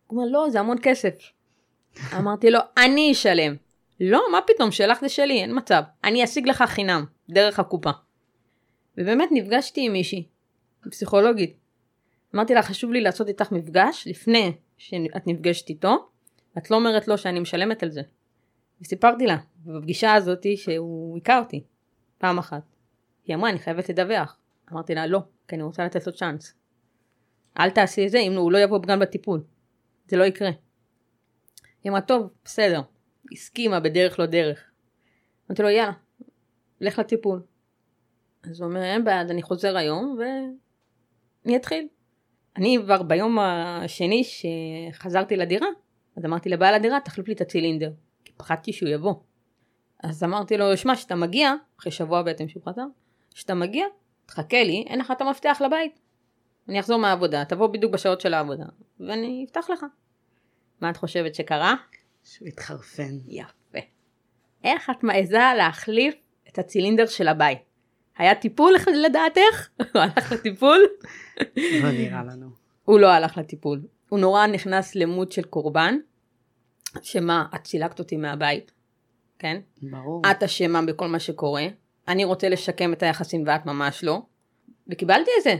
הוא 0.07 0.19
אומר, 0.19 0.31
לא, 0.31 0.49
זה 0.49 0.59
המון 0.59 0.77
כסף. 0.81 1.13
אמרתי 2.19 2.51
לו, 2.51 2.59
אני 2.77 3.11
אשלם. 3.11 3.55
לא, 3.99 4.23
מה 4.31 4.39
פתאום, 4.47 4.71
שלך 4.71 5.01
זה 5.01 5.09
שלי, 5.09 5.41
אין 5.41 5.57
מצב. 5.57 5.83
אני 6.03 6.23
אשיג 6.23 6.47
לך 6.47 6.63
חינם, 6.67 7.05
דרך 7.29 7.59
הקופה. 7.59 7.91
ובאמת 8.97 9.29
נפגשתי 9.31 9.85
עם 9.85 9.93
מישהי, 9.93 10.27
פסיכולוגית. 10.89 11.57
אמרתי 12.35 12.53
לה, 12.53 12.61
חשוב 12.61 12.91
לי 12.91 13.01
לעשות 13.01 13.27
איתך 13.27 13.51
מפגש 13.51 14.07
לפני 14.07 14.51
שאת 14.77 15.27
נפגשת 15.27 15.69
איתו, 15.69 16.09
את 16.57 16.71
לא 16.71 16.75
אומרת 16.75 17.07
לו 17.07 17.17
שאני 17.17 17.39
משלמת 17.39 17.83
על 17.83 17.89
זה. 17.89 18.01
וסיפרתי 18.81 19.25
לה, 19.25 19.37
בפגישה 19.65 20.13
הזאת 20.13 20.45
שהוא 20.55 21.15
היכה 21.15 21.39
אותי, 21.39 21.63
פעם 22.17 22.37
אחת. 22.37 22.61
היא 23.25 23.35
אמרה, 23.35 23.49
אני 23.49 23.59
חייבת 23.59 23.89
לדווח. 23.89 24.37
אמרתי 24.71 24.95
לה, 24.95 25.07
לא, 25.07 25.19
כי 25.47 25.55
אני 25.55 25.63
רוצה 25.63 25.85
לתת 25.85 26.07
לו 26.07 26.13
צ'אנס. 26.13 26.53
אל 27.59 27.69
תעשי 27.69 28.05
את 28.05 28.11
זה 28.11 28.19
אם 28.19 28.33
הוא 28.33 28.51
לא 28.51 28.57
יבוא 28.57 28.79
גם 28.87 28.99
בטיפול. 28.99 29.43
זה 30.07 30.17
לא 30.17 30.23
יקרה. 30.23 30.49
היא 31.83 31.89
אמרה, 31.89 32.01
טוב, 32.01 32.29
בסדר. 32.45 32.81
הסכימה 33.31 33.79
בדרך 33.79 34.19
לא 34.19 34.25
דרך. 34.25 34.71
אמרתי 35.49 35.63
לו, 35.63 35.69
יאללה, 35.69 35.93
לך 36.81 36.99
לטיפול. 36.99 37.41
אז 38.43 38.61
הוא 38.61 38.69
אומר, 38.69 38.83
אין 38.83 39.03
בעיה, 39.03 39.21
אני 39.21 39.41
חוזר 39.41 39.77
היום 39.77 40.17
ואני 40.19 41.57
אתחיל. 41.57 41.87
אני 42.57 42.77
כבר 42.83 43.03
ביום 43.03 43.39
השני 43.39 44.23
שחזרתי 44.23 45.35
לדירה, 45.35 45.67
אז 46.17 46.25
אמרתי 46.25 46.49
לבעל 46.49 46.73
הדירה, 46.73 46.99
תחליף 46.99 47.27
לי 47.27 47.33
את 47.33 47.41
הצילינדר. 47.41 47.91
פחדתי 48.37 48.73
שהוא 48.73 48.89
יבוא. 48.89 49.13
אז 50.03 50.23
אמרתי 50.23 50.57
לו, 50.57 50.77
שמע, 50.77 50.95
כשאתה 50.95 51.15
מגיע, 51.15 51.53
אחרי 51.79 51.91
שבוע 51.91 52.21
בעצם 52.21 52.47
שהוא 52.47 52.63
חזר, 52.63 52.85
כשאתה 53.33 53.53
מגיע, 53.53 53.85
תחכה 54.25 54.63
לי, 54.63 54.85
אין 54.87 54.99
לך 54.99 55.11
את 55.11 55.21
המפתח 55.21 55.61
לבית. 55.65 55.99
אני 56.69 56.79
אחזור 56.79 56.99
מהעבודה, 56.99 57.45
תבוא 57.45 57.67
בדיוק 57.67 57.93
בשעות 57.93 58.21
של 58.21 58.33
העבודה, 58.33 58.65
ואני 58.99 59.45
אפתח 59.47 59.69
לך. 59.69 59.85
מה 60.81 60.89
את 60.89 60.97
חושבת 60.97 61.35
שקרה? 61.35 61.75
שהוא 62.23 62.47
התחרפן. 62.47 63.17
יפה. 63.27 63.79
איך 64.63 64.89
את 64.89 65.03
מעיזה 65.03 65.39
להחליף 65.57 66.15
את 66.49 66.59
הצילינדר 66.59 67.05
של 67.05 67.27
הבית? 67.27 67.59
היה 68.17 68.35
טיפול 68.35 68.73
לדעתך? 69.05 69.69
הוא 69.93 70.01
הלך 70.01 70.31
לטיפול? 70.31 70.79
לא 71.57 71.91
נראה 71.91 72.23
לנו. 72.23 72.49
הוא 72.85 72.99
לא 72.99 73.07
הלך 73.07 73.37
לטיפול. 73.37 73.81
הוא 74.09 74.19
נורא 74.19 74.47
נכנס 74.47 74.95
למוד 74.95 75.31
של 75.31 75.43
קורבן, 75.43 75.95
שמה, 77.03 77.45
את 77.55 77.65
סילקת 77.65 77.99
אותי 77.99 78.17
מהבית, 78.17 78.71
כן? 79.39 79.61
ברור. 79.81 80.21
את 80.31 80.43
אשמה 80.43 80.81
בכל 80.81 81.07
מה 81.07 81.19
שקורה, 81.19 81.65
אני 82.07 82.25
רוצה 82.25 82.49
לשקם 82.49 82.93
את 82.93 83.03
היחסים 83.03 83.43
ואת 83.47 83.65
ממש 83.65 84.03
לא. 84.03 84.21
וקיבלתי 84.87 85.31
את 85.37 85.43
זה. 85.43 85.55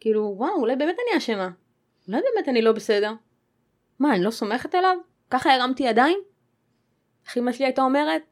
כאילו, 0.00 0.34
וואו, 0.36 0.56
אולי 0.56 0.76
באמת 0.76 0.96
אני 1.08 1.18
אשמה. 1.18 1.50
אולי 2.08 2.20
באמת 2.20 2.48
אני 2.48 2.62
לא 2.62 2.72
בסדר. 2.72 3.12
מה, 3.98 4.14
אני 4.14 4.24
לא 4.24 4.30
סומכת 4.30 4.74
עליו? 4.74 4.96
ככה 5.30 5.54
הרמתי 5.54 5.82
ידיים? 5.82 6.18
איך 7.26 7.38
אמא 7.38 7.52
שלי 7.52 7.64
הייתה 7.64 7.82
אומרת? 7.82 8.22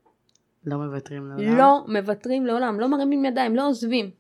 לא 0.65 0.77
מוותרים 0.77 1.27
לעולם. 1.27 1.59
לא 1.59 1.85
מוותרים 1.89 2.47
לעולם, 2.47 2.81
לא 2.81 2.89
מרימים 2.89 3.25
ידיים, 3.25 3.57
לא 3.57 3.69
עוזבים. 3.69 4.11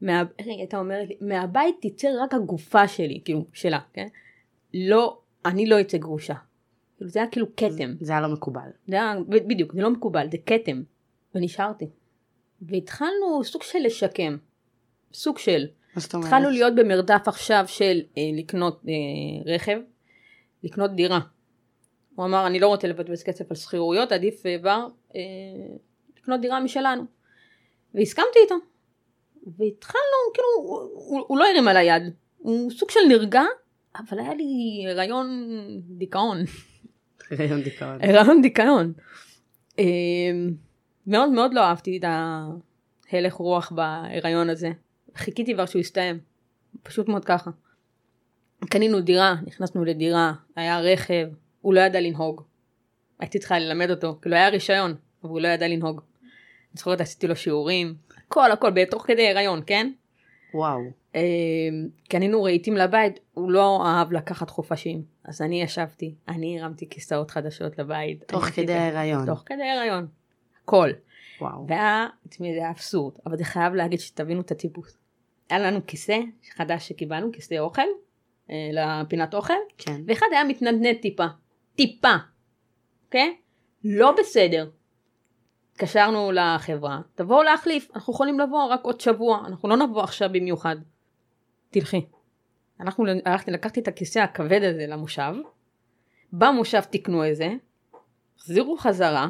מה... 0.00 0.22
איך 0.38 0.46
היא 0.46 0.58
הייתה 0.58 0.78
אומרת 0.78 1.08
לי? 1.08 1.16
מהבית 1.20 1.76
תצא 1.80 2.08
רק 2.20 2.34
הגופה 2.34 2.88
שלי, 2.88 3.20
כאילו, 3.24 3.44
שלה, 3.52 3.78
כן? 3.92 4.06
לא, 4.74 5.18
אני 5.44 5.66
לא 5.66 5.80
אצא 5.80 5.98
גרושה. 5.98 6.34
כאילו, 6.96 7.10
זה 7.10 7.18
היה 7.18 7.28
כאילו 7.28 7.46
כתם. 7.56 7.94
זה 8.00 8.12
היה 8.12 8.20
לא 8.20 8.28
מקובל. 8.28 8.68
זה 8.88 8.96
היה, 8.96 9.14
בדיוק, 9.28 9.74
זה 9.74 9.82
לא 9.82 9.90
מקובל, 9.90 10.26
זה 10.30 10.38
כתם. 10.46 10.82
ונשארתי. 11.34 11.86
והתחלנו 12.62 13.44
סוג 13.44 13.62
של 13.62 13.78
לשקם. 13.78 14.36
סוג 15.12 15.38
של. 15.38 15.66
התחלנו 15.96 16.50
להיות 16.50 16.74
במרדף 16.74 17.22
עכשיו 17.26 17.64
של 17.66 18.00
אה, 18.18 18.22
לקנות 18.38 18.82
אה, 18.88 19.54
רכב, 19.54 19.78
לקנות 20.62 20.90
דירה. 20.90 21.20
הוא 22.14 22.24
אמר, 22.24 22.46
אני 22.46 22.60
לא 22.60 22.68
רוצה 22.68 22.88
לבזבז 22.88 23.22
כסף 23.22 23.50
על 23.50 23.56
שכירויות, 23.56 24.12
עדיף 24.12 24.46
אה, 24.46 24.56
כבר 24.60 24.86
אה, 25.16 25.20
לקנות 26.18 26.40
דירה 26.40 26.60
משלנו. 26.60 27.02
והסכמתי 27.94 28.38
איתו. 28.44 28.54
והתחלנו, 29.46 30.32
כאילו, 30.34 30.48
הוא, 30.56 30.78
הוא, 30.80 31.24
הוא 31.28 31.38
לא 31.38 31.44
הרים 31.46 31.68
על 31.68 31.76
היד. 31.76 32.02
הוא 32.38 32.70
סוג 32.70 32.90
של 32.90 33.00
נרגע, 33.08 33.42
אבל 33.96 34.18
היה 34.18 34.34
לי 34.34 34.84
הריון 34.88 35.48
דיכאון. 35.80 36.38
הריון 37.30 37.62
דיכאון. 37.62 37.98
הריון 38.02 38.42
דיכאון. 38.42 38.92
אה, 39.78 39.84
מאוד 41.06 41.30
מאוד 41.30 41.54
לא 41.54 41.60
אהבתי 41.60 41.98
את 41.98 42.04
ההלך 43.12 43.34
רוח 43.34 43.72
בהיריון 43.72 44.50
הזה. 44.50 44.70
חיכיתי 45.16 45.54
כבר 45.54 45.66
שהוא 45.66 45.80
יסתיים. 45.80 46.18
פשוט 46.82 47.08
מאוד 47.08 47.24
ככה. 47.24 47.50
קנינו 48.70 49.00
דירה, 49.00 49.34
נכנסנו 49.46 49.84
לדירה, 49.84 50.32
היה 50.56 50.80
רכב, 50.80 51.28
הוא 51.60 51.74
לא 51.74 51.80
ידע 51.80 52.00
לנהוג. 52.00 52.42
הייתי 53.20 53.38
צריכה 53.38 53.58
ללמד 53.58 53.90
אותו, 53.90 54.18
כאילו 54.22 54.36
היה 54.36 54.48
רישיון, 54.48 54.94
אבל 55.22 55.30
הוא 55.30 55.40
לא 55.40 55.48
ידע 55.48 55.68
לנהוג. 55.68 56.00
אני 56.00 56.78
זוכרת 56.78 57.00
עשיתי 57.00 57.26
לו 57.26 57.36
שיעורים, 57.36 57.94
הכל 58.16 58.52
הכל, 58.52 58.70
בתוך 58.70 59.06
כדי 59.06 59.28
הריון, 59.28 59.60
כן? 59.66 59.92
וואו. 60.56 60.80
קנינו 62.08 62.42
רהיטים 62.42 62.76
לבית, 62.76 63.18
הוא 63.34 63.50
לא 63.50 63.86
אהב 63.86 64.12
לקחת 64.12 64.50
חופשים. 64.50 65.02
אז 65.24 65.42
אני 65.42 65.62
ישבתי, 65.62 66.14
אני 66.28 66.60
הרמתי 66.60 66.88
כיסאות 66.88 67.30
חדשות 67.30 67.78
לבית. 67.78 68.24
תוך 68.26 68.44
כדי 68.44 68.50
עשיתי- 68.62 68.72
ההיריון. 68.72 69.26
תוך 69.26 69.42
כדי 69.46 69.62
הריון. 69.64 70.06
הכל. 70.62 70.90
וואו. 71.40 71.66
והיה, 71.68 72.06
תשמעי, 72.28 72.52
זה 72.54 72.58
היה 72.58 72.70
אבסורד, 72.70 73.14
אבל 73.26 73.36
זה 73.38 73.44
חייב 73.44 73.74
להגיד 73.74 74.00
שתבינו 74.00 74.40
את 74.40 74.50
הטיפוס. 74.50 74.98
היה 75.50 75.58
לנו 75.58 75.80
כיסא 75.86 76.18
חדש 76.56 76.88
שקיבלנו, 76.88 77.32
כיסא 77.32 77.58
אוכל, 77.58 77.82
אה, 78.50 78.54
לפינת 78.72 79.34
אוכל, 79.34 79.54
כן. 79.78 80.00
ואחד 80.06 80.26
היה 80.32 80.44
מתנדנד 80.44 80.96
טיפה. 81.02 81.26
טיפה. 81.76 82.14
אוקיי? 83.06 83.36
לא 83.84 84.14
בסדר. 84.18 84.68
התקשרנו 85.76 86.32
לחברה, 86.32 87.00
תבואו 87.14 87.42
להחליף, 87.42 87.88
אנחנו 87.94 88.12
יכולים 88.12 88.40
לבוא 88.40 88.64
רק 88.64 88.80
עוד 88.82 89.00
שבוע, 89.00 89.42
אנחנו 89.46 89.68
לא 89.68 89.76
נבוא 89.76 90.02
עכשיו 90.02 90.28
במיוחד. 90.32 90.76
תלכי. 91.70 92.06
אנחנו, 92.80 93.04
הלכתי, 93.24 93.50
לקחתי 93.50 93.80
את 93.80 93.88
הכיסא 93.88 94.18
הכבד 94.18 94.60
הזה 94.62 94.86
למושב, 94.88 95.34
במושב 96.32 96.80
תיקנו 96.80 97.28
את 97.28 97.36
זה, 97.36 97.48
החזירו 98.38 98.76
חזרה, 98.76 99.28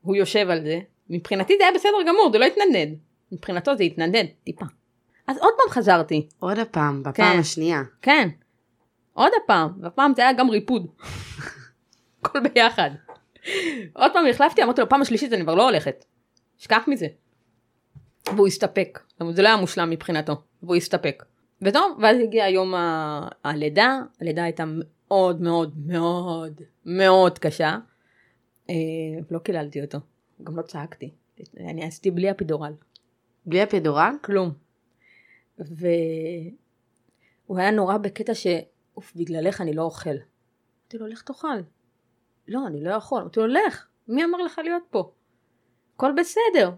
הוא 0.00 0.16
יושב 0.16 0.50
על 0.50 0.62
זה, 0.62 0.80
מבחינתי 1.10 1.54
זה 1.58 1.64
היה 1.64 1.72
בסדר 1.74 2.02
גמור, 2.08 2.30
זה 2.32 2.38
לא 2.38 2.44
התנדנד. 2.44 2.98
מבחינתו 3.32 3.76
זה 3.76 3.82
התנדנד, 3.82 4.28
טיפה. 4.44 4.64
אז 5.26 5.38
עוד 5.38 5.52
פעם 5.56 5.72
חזרתי, 5.72 6.28
עוד 6.38 6.58
הפעם, 6.58 7.02
בפעם 7.02 7.14
כן. 7.14 7.38
השנייה. 7.38 7.82
כן. 8.02 8.28
עוד 9.12 9.32
הפעם, 9.44 9.70
והפעם 9.80 10.12
זה 10.16 10.22
היה 10.22 10.32
גם 10.32 10.50
ריפוד. 10.50 10.86
הכל 12.20 12.40
ביחד. 12.48 12.90
עוד 13.92 14.12
פעם 14.12 14.26
החלפתי, 14.30 14.62
אמרתי 14.62 14.80
לו, 14.80 14.88
פעם 14.88 15.02
השלישית 15.02 15.32
אני 15.32 15.42
כבר 15.42 15.54
לא 15.54 15.68
הולכת. 15.68 16.04
שכח 16.58 16.82
מזה. 16.88 17.06
והוא 18.26 18.46
הסתפק. 18.46 19.00
זה 19.30 19.42
לא 19.42 19.48
היה 19.48 19.56
מושלם 19.56 19.90
מבחינתו, 19.90 20.32
והוא 20.62 20.76
הסתפק. 20.76 21.24
וזהו, 21.62 21.82
ואז 22.02 22.16
הגיע 22.22 22.48
יום 22.48 22.74
ה- 22.74 23.28
הלידה, 23.44 24.00
הלידה 24.20 24.44
הייתה 24.44 24.64
מאוד 24.66 25.40
מאוד 25.42 25.74
מאוד 25.86 26.60
מאוד 26.84 27.38
קשה. 27.38 27.78
אה, 28.70 28.74
לא 29.30 29.38
קיללתי 29.38 29.82
אותו, 29.82 29.98
גם 30.44 30.56
לא 30.56 30.62
צעקתי. 30.62 31.10
אני 31.60 31.84
עשיתי 31.84 32.10
בלי 32.10 32.30
אפידורל, 32.30 32.72
בלי 33.46 33.62
אפידורל? 33.62 34.14
כלום. 34.24 34.52
והוא 35.58 36.56
היה 37.58 37.70
נורא 37.70 37.96
בקטע 37.96 38.34
ש... 38.34 38.46
אוף, 38.96 39.12
בגללך 39.16 39.60
אני 39.60 39.74
לא 39.74 39.82
אוכל. 39.82 40.10
אמרתי 40.10 40.98
לו, 40.98 41.06
לך 41.06 41.22
תאכל. 41.22 41.58
לא, 42.48 42.66
אני 42.66 42.84
לא 42.84 42.90
יכול. 42.90 43.20
אמרתי 43.20 43.40
לו, 43.40 43.46
לך, 43.46 43.86
מי 44.08 44.24
אמר 44.24 44.38
לך 44.38 44.60
להיות 44.64 44.82
פה? 44.90 45.12
הכל 45.96 46.12
בסדר. 46.16 46.70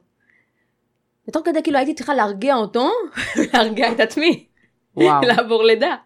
ותוך 1.28 1.42
כדי 1.44 1.62
כאילו 1.62 1.78
הייתי 1.78 1.94
צריכה 1.94 2.14
להרגיע 2.14 2.54
אותו, 2.54 2.88
להרגיע 3.54 3.92
את 3.92 4.00
עצמי, 4.00 4.46
וואו. 4.96 5.22
לעבור 5.28 5.64
לידה. 5.64 5.96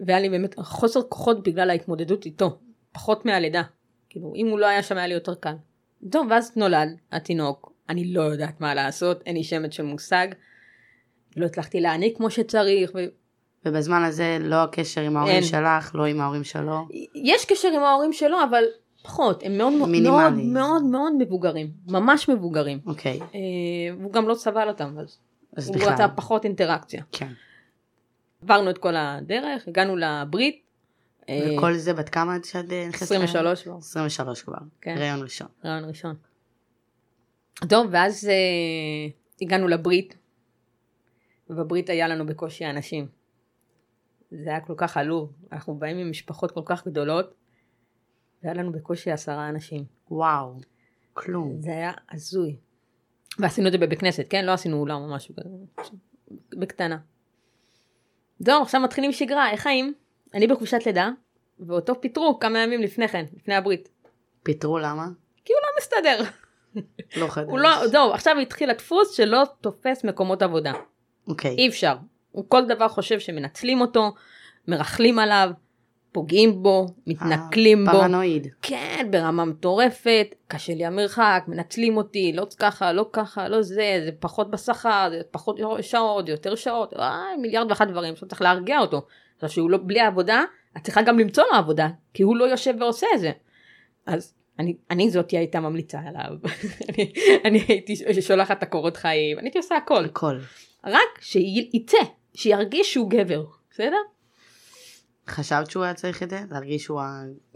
והיה 0.00 0.20
לי 0.20 0.28
באמת 0.28 0.54
חוסר 0.58 1.02
כוחות 1.02 1.42
בגלל 1.42 1.70
ההתמודדות 1.70 2.26
איתו, 2.26 2.58
פחות 2.92 3.24
מהלידה. 3.24 3.62
כאילו, 4.08 4.32
אם 4.36 4.46
הוא 4.46 4.58
לא 4.58 4.66
היה 4.66 4.82
שם 4.82 4.96
היה 4.96 5.06
לי 5.06 5.14
יותר 5.14 5.34
קל. 5.34 5.54
טוב, 6.10 6.26
ואז 6.30 6.56
נולד 6.56 6.96
התינוק, 7.12 7.72
אני 7.88 8.12
לא 8.12 8.22
יודעת 8.22 8.60
מה 8.60 8.74
לעשות, 8.74 9.22
אין 9.26 9.36
לי 9.36 9.44
שמץ 9.44 9.72
של 9.72 9.82
מושג. 9.82 10.28
לא 11.36 11.46
הצלחתי 11.46 11.80
להעניק 11.80 12.16
כמו 12.16 12.30
שצריך. 12.30 12.92
ובזמן 13.66 14.02
הזה 14.02 14.38
לא 14.40 14.62
הקשר 14.62 15.00
עם 15.00 15.16
ההורים 15.16 15.34
אין. 15.34 15.42
שלך, 15.42 15.94
לא 15.94 16.04
עם 16.04 16.20
ההורים 16.20 16.44
שלו. 16.44 16.88
יש 17.14 17.44
קשר 17.44 17.68
עם 17.68 17.82
ההורים 17.82 18.12
שלו, 18.12 18.36
אבל 18.50 18.64
פחות, 19.02 19.42
הם 19.42 19.58
מאוד 19.58 19.72
מאוד 19.72 19.88
מינימלי. 19.88 20.42
מאוד 20.44 20.84
מאוד 20.84 21.12
מבוגרים, 21.18 21.70
ממש 21.86 22.28
מבוגרים. 22.28 22.78
אוקיי, 22.86 23.20
אה, 23.20 23.96
והוא 23.98 24.12
גם 24.12 24.28
לא 24.28 24.34
סבל 24.34 24.68
אותם, 24.68 24.98
אז 24.98 25.18
אז 25.56 25.68
הוא 25.68 25.76
בכלל. 25.76 25.92
רצה 25.92 26.08
פחות 26.08 26.44
אינטראקציה. 26.44 27.02
כן. 27.12 27.32
עברנו 28.42 28.70
את 28.70 28.78
כל 28.78 28.96
הדרך, 28.96 29.68
הגענו 29.68 29.96
לברית. 29.96 30.62
אה, 31.28 31.54
וכל 31.56 31.74
זה 31.74 31.94
בת 31.94 32.08
כמה 32.08 32.36
את 32.36 32.44
שאת 32.44 32.72
אה, 32.72 32.86
נכנסת? 32.88 33.10
להיריון? 33.10 33.28
23 33.28 33.62
כבר, 33.62 33.76
23 33.76 34.42
כבר. 34.42 34.58
כן. 34.80 34.94
הריון 34.96 35.22
ראשון. 35.22 35.46
רעיון 35.64 35.84
ראשון. 35.88 36.14
טוב, 37.68 37.86
ואז 37.90 38.28
אה, 38.28 38.32
הגענו 39.42 39.68
לברית, 39.68 40.16
ובברית 41.50 41.90
היה 41.90 42.08
לנו 42.08 42.26
בקושי 42.26 42.66
אנשים. 42.66 43.21
זה 44.32 44.50
היה 44.50 44.60
כל 44.60 44.74
כך 44.76 44.96
עלוב, 44.96 45.32
אנחנו 45.52 45.74
באים 45.74 45.96
ממשפחות 45.96 46.50
כל 46.50 46.60
כך 46.64 46.86
גדולות, 46.86 47.34
והיה 48.42 48.54
לנו 48.54 48.72
בקושי 48.72 49.10
עשרה 49.10 49.48
אנשים. 49.48 49.84
וואו. 50.10 50.58
כלום. 51.12 51.56
זה 51.60 51.70
היה 51.70 51.92
הזוי. 52.12 52.56
ועשינו 53.38 53.66
את 53.66 53.72
זה 53.72 53.78
בבית 53.78 54.00
כנסת, 54.00 54.26
כן? 54.30 54.44
לא 54.44 54.52
עשינו 54.52 54.80
אולם 54.80 55.00
או 55.02 55.14
משהו 55.14 55.34
כזה. 55.36 55.48
בקטנה. 56.60 56.98
זהו, 58.38 58.62
עכשיו 58.62 58.80
מתחילים 58.80 59.12
שגרה, 59.12 59.50
איך 59.50 59.60
חיים? 59.60 59.94
אני 60.34 60.46
בחופשת 60.46 60.86
לידה, 60.86 61.10
ואותו 61.60 62.00
פיטרו 62.00 62.38
כמה 62.38 62.58
ימים 62.58 62.82
לפני 62.82 63.08
כן, 63.08 63.24
לפני 63.36 63.54
הברית. 63.54 63.88
פיטרו 64.42 64.78
למה? 64.78 65.06
כי 65.44 65.52
הוא 65.52 65.60
לא 65.62 65.68
מסתדר. 65.78 66.30
לא 67.16 67.26
חדש. 67.28 67.48
הוא 67.48 67.58
לא, 67.58 67.86
זהו, 67.86 68.12
עכשיו 68.12 68.38
התחיל 68.38 68.70
הדפוס 68.70 69.16
שלא 69.16 69.42
תופס 69.60 70.04
מקומות 70.04 70.42
עבודה. 70.42 70.72
אוקיי. 71.26 71.56
אי 71.56 71.68
אפשר. 71.68 71.96
הוא 72.32 72.44
כל 72.48 72.66
דבר 72.66 72.88
חושב 72.88 73.20
שמנצלים 73.20 73.80
אותו, 73.80 74.14
מרכלים 74.68 75.18
עליו, 75.18 75.50
פוגעים 76.12 76.62
בו, 76.62 76.86
מתנכלים 77.06 77.84
בו. 77.84 77.90
פרנואיד. 77.90 78.46
כן, 78.62 79.08
ברמה 79.10 79.44
מטורפת, 79.44 80.26
קשה 80.48 80.74
לי 80.74 80.84
המרחק, 80.84 81.44
מנצלים 81.48 81.96
אותי, 81.96 82.32
לא 82.32 82.46
ככה, 82.58 82.92
לא 82.92 83.08
ככה, 83.12 83.48
לא 83.48 83.62
זה, 83.62 84.02
זה 84.04 84.10
פחות 84.20 84.50
בשכר, 84.50 85.08
זה 85.10 85.20
פחות 85.30 85.58
שעות, 85.80 86.26
זה 86.26 86.32
יותר 86.32 86.54
שעות, 86.54 86.94
אה, 86.94 87.22
מיליארד 87.40 87.70
ואחת 87.70 87.88
דברים, 87.88 88.12
עכשיו 88.12 88.28
צריך 88.28 88.42
להרגיע 88.42 88.78
אותו. 88.78 89.06
עכשיו 89.34 89.48
שהוא 89.48 89.70
לא, 89.70 89.78
בלי 89.86 90.00
העבודה, 90.00 90.42
את 90.76 90.82
צריכה 90.82 91.02
גם 91.02 91.18
למצוא 91.18 91.44
לו 91.52 91.58
עבודה, 91.58 91.88
כי 92.14 92.22
הוא 92.22 92.36
לא 92.36 92.44
יושב 92.44 92.74
ועושה 92.80 93.06
את 93.14 93.20
זה. 93.20 93.30
אז 94.06 94.34
אני, 94.58 94.76
אני 94.90 95.10
זאתי 95.10 95.38
הייתה 95.38 95.60
ממליצה 95.60 95.98
עליו, 96.08 96.30
אני, 96.88 97.12
אני 97.44 97.64
הייתי 97.68 98.22
שולחת 98.22 98.58
את 98.58 98.62
הקורות 98.62 98.96
חיים, 98.96 99.38
אני 99.38 99.46
הייתי 99.46 99.58
עושה 99.58 99.76
הכל. 99.76 100.04
הכל. 100.04 100.38
רק 100.84 101.20
שיצא, 101.20 101.98
שירגיש 102.34 102.92
שהוא 102.92 103.10
גבר, 103.10 103.44
בסדר? 103.70 103.96
חשבת 105.28 105.70
שהוא 105.70 105.84
היה 105.84 105.94
צריך 105.94 106.22
את 106.22 106.30
זה? 106.30 106.40
להרגיש 106.50 106.84
שהוא 106.84 107.00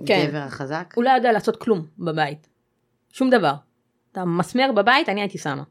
כן. 0.06 0.24
הגבר 0.24 0.38
החזק? 0.38 0.92
הוא 0.96 1.04
לא 1.04 1.10
יודע 1.10 1.32
לעשות 1.32 1.56
כלום 1.56 1.86
בבית. 1.98 2.48
שום 3.12 3.30
דבר. 3.30 3.54
אתה 4.12 4.24
מסמר 4.24 4.72
בבית, 4.76 5.08
אני 5.08 5.20
הייתי 5.20 5.38
שמה. 5.38 5.62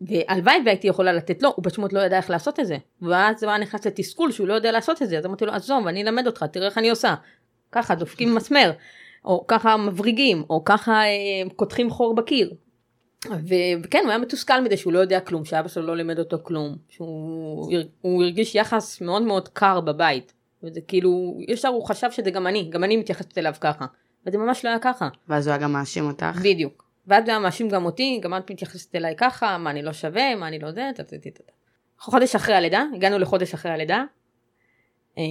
והלוואי 0.00 0.56
והייתי 0.64 0.86
יכולה 0.86 1.12
לתת 1.12 1.42
לו, 1.42 1.52
הוא 1.56 1.64
פשוט 1.64 1.92
לא 1.92 2.00
ידע 2.00 2.16
איך 2.16 2.30
לעשות 2.30 2.60
את 2.60 2.66
זה. 2.66 2.76
ואז 3.02 3.42
הוא 3.42 3.50
היה 3.50 3.60
נכנס 3.60 3.86
לתסכול 3.86 4.32
שהוא 4.32 4.48
לא 4.48 4.54
יודע 4.54 4.72
לעשות 4.72 5.02
את 5.02 5.08
זה. 5.08 5.18
אז 5.18 5.26
אמרתי 5.26 5.46
לו, 5.46 5.52
עזוב, 5.52 5.86
אני 5.86 6.02
אלמד 6.02 6.26
אותך, 6.26 6.42
תראה 6.52 6.66
איך 6.66 6.78
אני 6.78 6.90
עושה. 6.90 7.14
ככה 7.72 7.94
דופקים 7.94 8.34
מסמר, 8.34 8.72
או 9.24 9.44
ככה 9.48 9.76
מבריגים, 9.76 10.44
או 10.50 10.64
ככה 10.64 10.92
אה, 10.92 11.50
קותחים 11.56 11.90
חור 11.90 12.14
בקיר. 12.14 12.54
וכן, 13.84 13.98
הוא 14.02 14.08
היה 14.08 14.18
מתוסכל 14.18 14.60
מזה 14.60 14.76
שהוא 14.76 14.92
לא 14.92 14.98
יודע 14.98 15.20
כלום, 15.20 15.44
שאבא 15.44 15.68
שלו 15.68 15.86
לא 15.86 15.96
לימד 15.96 16.18
אותו 16.18 16.38
כלום, 16.42 16.76
שהוא 16.88 17.74
הר- 17.74 17.86
הוא 18.00 18.22
הרגיש 18.22 18.54
יחס 18.54 19.00
מאוד 19.00 19.22
מאוד 19.22 19.48
קר 19.48 19.80
בבית. 19.80 20.32
וזה 20.62 20.80
כאילו, 20.80 21.38
ישר 21.48 21.68
הוא 21.68 21.86
חשב 21.86 22.10
שזה 22.10 22.30
גם 22.30 22.46
אני, 22.46 22.70
גם 22.70 22.84
אני 22.84 22.96
מתייחסת 22.96 23.38
אליו 23.38 23.54
ככה. 23.60 23.86
וזה 24.26 24.38
ממש 24.38 24.64
לא 24.64 24.70
היה 24.70 24.78
ככה. 24.78 25.08
ואז 25.28 25.46
הוא 25.46 25.52
היה 25.52 25.62
גם 25.62 25.72
מאשים 25.72 26.06
אותך? 26.06 26.38
בדיוק. 26.44 26.84
ואז 27.06 27.22
הוא 27.24 27.30
היה 27.30 27.38
מאשים 27.38 27.68
גם 27.68 27.84
אותי, 27.84 28.20
גם 28.22 28.36
את 28.36 28.50
מתייחסת 28.50 28.94
אליי 28.94 29.14
ככה, 29.16 29.58
מה 29.58 29.70
אני 29.70 29.82
לא 29.82 29.92
שווה, 29.92 30.34
מה 30.34 30.48
אני 30.48 30.58
לא 30.58 30.72
זה. 30.72 30.90
חודש 31.98 32.34
אחרי 32.34 32.54
הלידה, 32.54 32.84
הגענו 32.94 33.18
לחודש 33.18 33.54
אחרי 33.54 33.72
הלידה, 33.72 34.04
אה, 35.18 35.22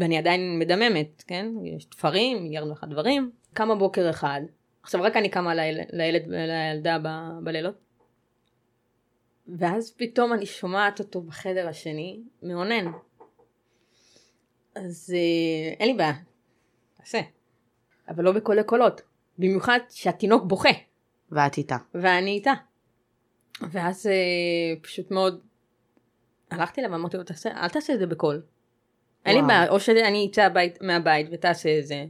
ואני 0.00 0.18
עדיין 0.18 0.58
מדממת, 0.58 1.24
כן? 1.26 1.46
יש 1.64 1.84
תפרים, 1.84 2.42
מיליארד 2.42 2.68
ואחת 2.68 2.88
דברים. 2.88 3.30
קמה 3.54 3.74
בוקר 3.74 4.10
אחד, 4.10 4.40
עכשיו 4.82 5.02
רק 5.02 5.16
אני 5.16 5.28
קמה 5.28 5.54
לילד, 5.54 5.86
לילד 5.92 6.22
לילדה 6.26 6.98
ב- 7.02 7.44
בלילות, 7.44 7.74
ואז 9.58 9.94
פתאום 9.96 10.32
אני 10.32 10.46
שומעת 10.46 10.98
אותו 10.98 11.20
בחדר 11.20 11.68
השני, 11.68 12.20
מאונן. 12.42 12.92
אז 14.74 15.14
אה, 15.16 15.74
אין 15.80 15.88
לי 15.88 15.94
בעיה, 15.94 16.12
תעשה. 16.96 17.20
אבל 18.08 18.24
לא 18.24 18.32
בקולי 18.32 18.64
קולות. 18.64 19.02
במיוחד 19.38 19.78
שהתינוק 19.90 20.44
בוכה. 20.44 20.68
ואת 21.30 21.58
איתה. 21.58 21.76
ואני 21.94 22.30
איתה. 22.30 22.52
ואז 23.70 24.06
אה, 24.06 24.80
פשוט 24.82 25.10
מאוד 25.10 25.40
הלכתי 26.50 26.80
אליו 26.80 26.92
ואמרתי 26.92 27.16
לו 27.16 27.24
תעשה 27.24 27.50
אל 27.50 27.68
תעשה 27.68 27.94
את 27.94 27.98
זה 27.98 28.06
בקול. 28.06 28.42
אין 29.24 29.36
לי. 29.36 29.42
בעיה 29.46 29.68
או 29.68 29.80
שאני 29.80 30.28
אצא 30.30 30.42
הבית, 30.42 30.82
מהבית 30.82 31.26
ותעשה 31.32 31.78
את 31.78 31.86
זה. 31.86 32.04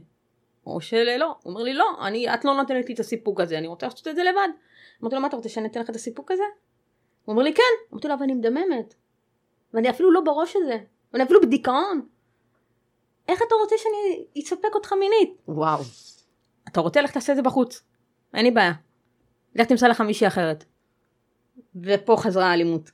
או 0.65 0.81
שלא. 0.81 1.25
הוא 1.25 1.53
אומר 1.53 1.63
לי 1.63 1.73
לא 1.73 1.85
אני 2.07 2.33
את 2.33 2.45
לא 2.45 2.53
נותנת 2.53 2.87
לי 2.87 2.93
את 2.93 2.99
הסיפוק 2.99 3.39
הזה 3.39 3.57
אני 3.57 3.67
רוצה 3.67 3.85
לעשות 3.85 4.07
את 4.07 4.15
זה 4.15 4.23
לבד. 4.23 4.47
אמרתי 5.01 5.15
לו 5.15 5.21
מה 5.21 5.27
אתה 5.27 5.35
רוצה 5.35 5.49
שאני 5.49 5.67
אתן 5.67 5.79
לך 5.79 5.89
את 5.89 5.95
הסיפוק 5.95 6.31
הזה? 6.31 6.43
הוא 7.25 7.33
אומר 7.33 7.43
לי 7.43 7.53
כן. 7.53 7.63
אמרתי 7.91 8.07
לו 8.07 8.13
אבל 8.13 8.23
אני 8.23 8.33
מדממת. 8.33 8.93
ואני 9.73 9.89
אפילו 9.89 10.11
לא 10.11 10.21
בראש 10.21 10.55
הזה. 10.55 10.77
ואני 11.13 11.23
אפילו 11.23 11.41
בדיכאון. 11.41 12.07
איך 13.27 13.41
אתה 13.47 13.55
רוצה 13.55 13.75
שאני 13.77 14.43
אספק 14.43 14.75
אותך 14.75 14.93
מינית? 14.93 15.41
וואו. 15.47 15.81
אתה 16.67 16.81
רוצה 16.81 17.01
לך 17.01 17.11
תעשה 17.11 17.31
את 17.31 17.37
זה 17.37 17.43
בחוץ. 17.43 17.83
אין 18.33 18.45
לי 18.45 18.51
בעיה. 18.51 18.73
לך 19.55 19.67
תמצא 19.67 19.87
לך 19.87 20.01
מישהי 20.01 20.27
אחרת. 20.27 20.65
ופה 21.75 22.15
חזרה 22.17 22.45
האלימות. 22.45 22.91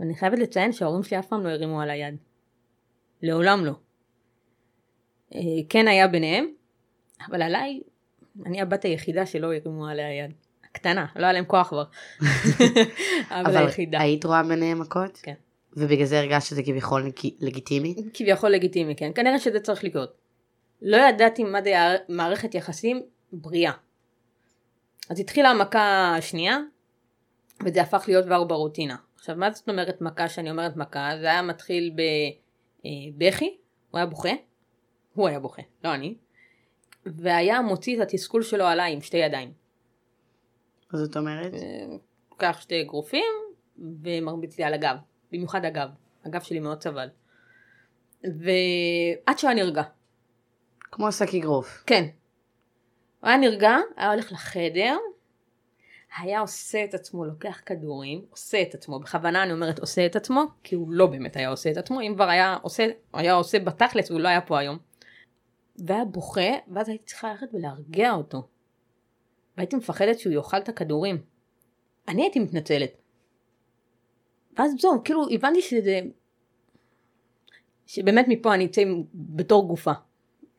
ואני 0.00 0.14
חייבת 0.14 0.38
לציין 0.38 0.72
שההורים 0.72 1.02
שלי 1.02 1.18
אף 1.18 1.26
פעם 1.26 1.44
לא 1.44 1.48
הרימו 1.48 1.80
על 1.80 1.90
היד. 1.90 2.16
לעולם 3.22 3.64
לא. 3.64 3.72
אה, 5.34 5.40
כן 5.68 5.88
היה 5.88 6.08
ביניהם, 6.08 6.46
אבל 7.30 7.42
עליי, 7.42 7.80
אני 8.46 8.60
הבת 8.60 8.84
היחידה 8.84 9.26
שלא 9.26 9.46
הרימו 9.46 9.86
עליה 9.86 10.14
יד. 10.24 10.30
הקטנה, 10.64 11.06
לא 11.16 11.24
היה 11.24 11.32
להם 11.32 11.44
כוח 11.44 11.68
כבר. 11.68 11.84
אבל 13.30 13.56
היחידה. 13.56 14.00
היית 14.00 14.24
רואה 14.24 14.42
ביניהם 14.42 14.80
מכות? 14.80 15.18
כן. 15.22 15.34
ובגלל 15.76 16.04
זה 16.06 16.20
הרגשת 16.20 16.46
שזה 16.46 16.62
כביכול 16.62 17.02
לג- 17.06 17.34
לגיטימי? 17.40 17.94
כביכול 18.14 18.50
לגיטימי, 18.50 18.96
כן? 18.96 19.10
כנראה 19.14 19.38
שזה 19.38 19.60
צריך 19.60 19.84
לקרות. 19.84 20.12
לא 20.82 20.96
ידעתי 20.96 21.44
מה 21.44 21.62
זה 21.62 21.74
מערכת 22.08 22.54
יחסים 22.54 23.02
בריאה. 23.32 23.72
אז 25.10 25.20
התחילה 25.20 25.50
המכה 25.50 26.14
השנייה, 26.18 26.58
וזה 27.64 27.82
הפך 27.82 28.04
להיות 28.08 28.24
כבר 28.24 28.44
ברוטינה. 28.44 28.96
עכשיו, 29.16 29.36
מה 29.36 29.50
זאת 29.50 29.68
אומרת 29.68 30.00
מכה 30.00 30.28
שאני 30.28 30.50
אומרת 30.50 30.76
מכה? 30.76 31.10
זה 31.20 31.26
היה 31.26 31.42
מתחיל 31.42 31.92
בבכי, 33.16 33.56
הוא 33.90 33.98
היה 33.98 34.06
בוכה, 34.06 34.30
הוא 35.16 35.28
היה 35.28 35.40
בוכה, 35.40 35.62
לא 35.84 35.94
אני, 35.94 36.14
והיה 37.06 37.60
מוציא 37.60 37.96
את 37.96 38.02
התסכול 38.02 38.42
שלו 38.42 38.64
עליי 38.64 38.92
עם 38.92 39.00
שתי 39.00 39.16
ידיים. 39.16 39.52
מה 40.92 40.98
זאת 40.98 41.16
אומרת? 41.16 41.52
קח 42.36 42.60
שתי 42.60 42.80
אגרופים 42.82 43.32
ומרביץ 43.78 44.58
לי 44.58 44.64
על 44.64 44.74
הגב, 44.74 44.96
במיוחד 45.32 45.64
הגב, 45.64 45.88
הגב 46.24 46.40
שלי 46.40 46.60
מאוד 46.60 46.82
סבל. 46.82 47.08
ועד 48.24 49.38
שהוא 49.38 49.50
היה 49.50 49.64
נרגע. 49.64 49.82
כמו 50.80 51.12
שק 51.12 51.34
אגרוף. 51.34 51.84
כן. 51.86 52.04
הוא 53.20 53.28
היה 53.28 53.36
נרגע, 53.36 53.76
היה 53.96 54.12
הולך 54.12 54.32
לחדר, 54.32 54.96
היה 56.18 56.40
עושה 56.40 56.84
את 56.84 56.94
עצמו, 56.94 57.24
לוקח 57.24 57.60
כדורים, 57.66 58.24
עושה 58.30 58.62
את 58.62 58.74
עצמו, 58.74 59.00
בכוונה 59.00 59.42
אני 59.42 59.52
אומרת 59.52 59.78
עושה 59.78 60.06
את 60.06 60.16
עצמו, 60.16 60.44
כי 60.62 60.74
הוא 60.74 60.90
לא 60.90 61.06
באמת 61.06 61.36
היה 61.36 61.48
עושה 61.48 61.70
את 61.70 61.76
עצמו, 61.76 62.00
אם 62.00 62.12
כבר 62.14 62.28
היה 62.28 62.56
עושה, 62.62 62.86
היה 63.12 63.34
עושה 63.34 63.58
בתכלס, 63.58 64.10
הוא 64.10 64.20
לא 64.20 64.28
היה 64.28 64.40
פה 64.40 64.58
היום. 64.58 64.78
והיה 65.78 66.04
בוכה, 66.04 66.50
ואז 66.68 66.88
הייתי 66.88 67.04
צריכה 67.04 67.30
ללכת 67.30 67.46
ולהרגיע 67.52 68.12
אותו. 68.12 68.48
והייתי 69.56 69.76
מפחדת 69.76 70.18
שהוא 70.18 70.32
יאכל 70.32 70.56
את 70.56 70.68
הכדורים. 70.68 71.18
אני 72.08 72.22
הייתי 72.22 72.38
מתנצלת. 72.38 72.90
ואז 74.58 74.72
זהו, 74.80 75.04
כאילו 75.04 75.26
הבנתי 75.30 75.62
שזה... 75.62 76.00
שבאמת 77.86 78.26
מפה 78.28 78.54
אני 78.54 78.66
אצא 78.66 78.82
בתור 79.14 79.68
גופה. 79.68 79.92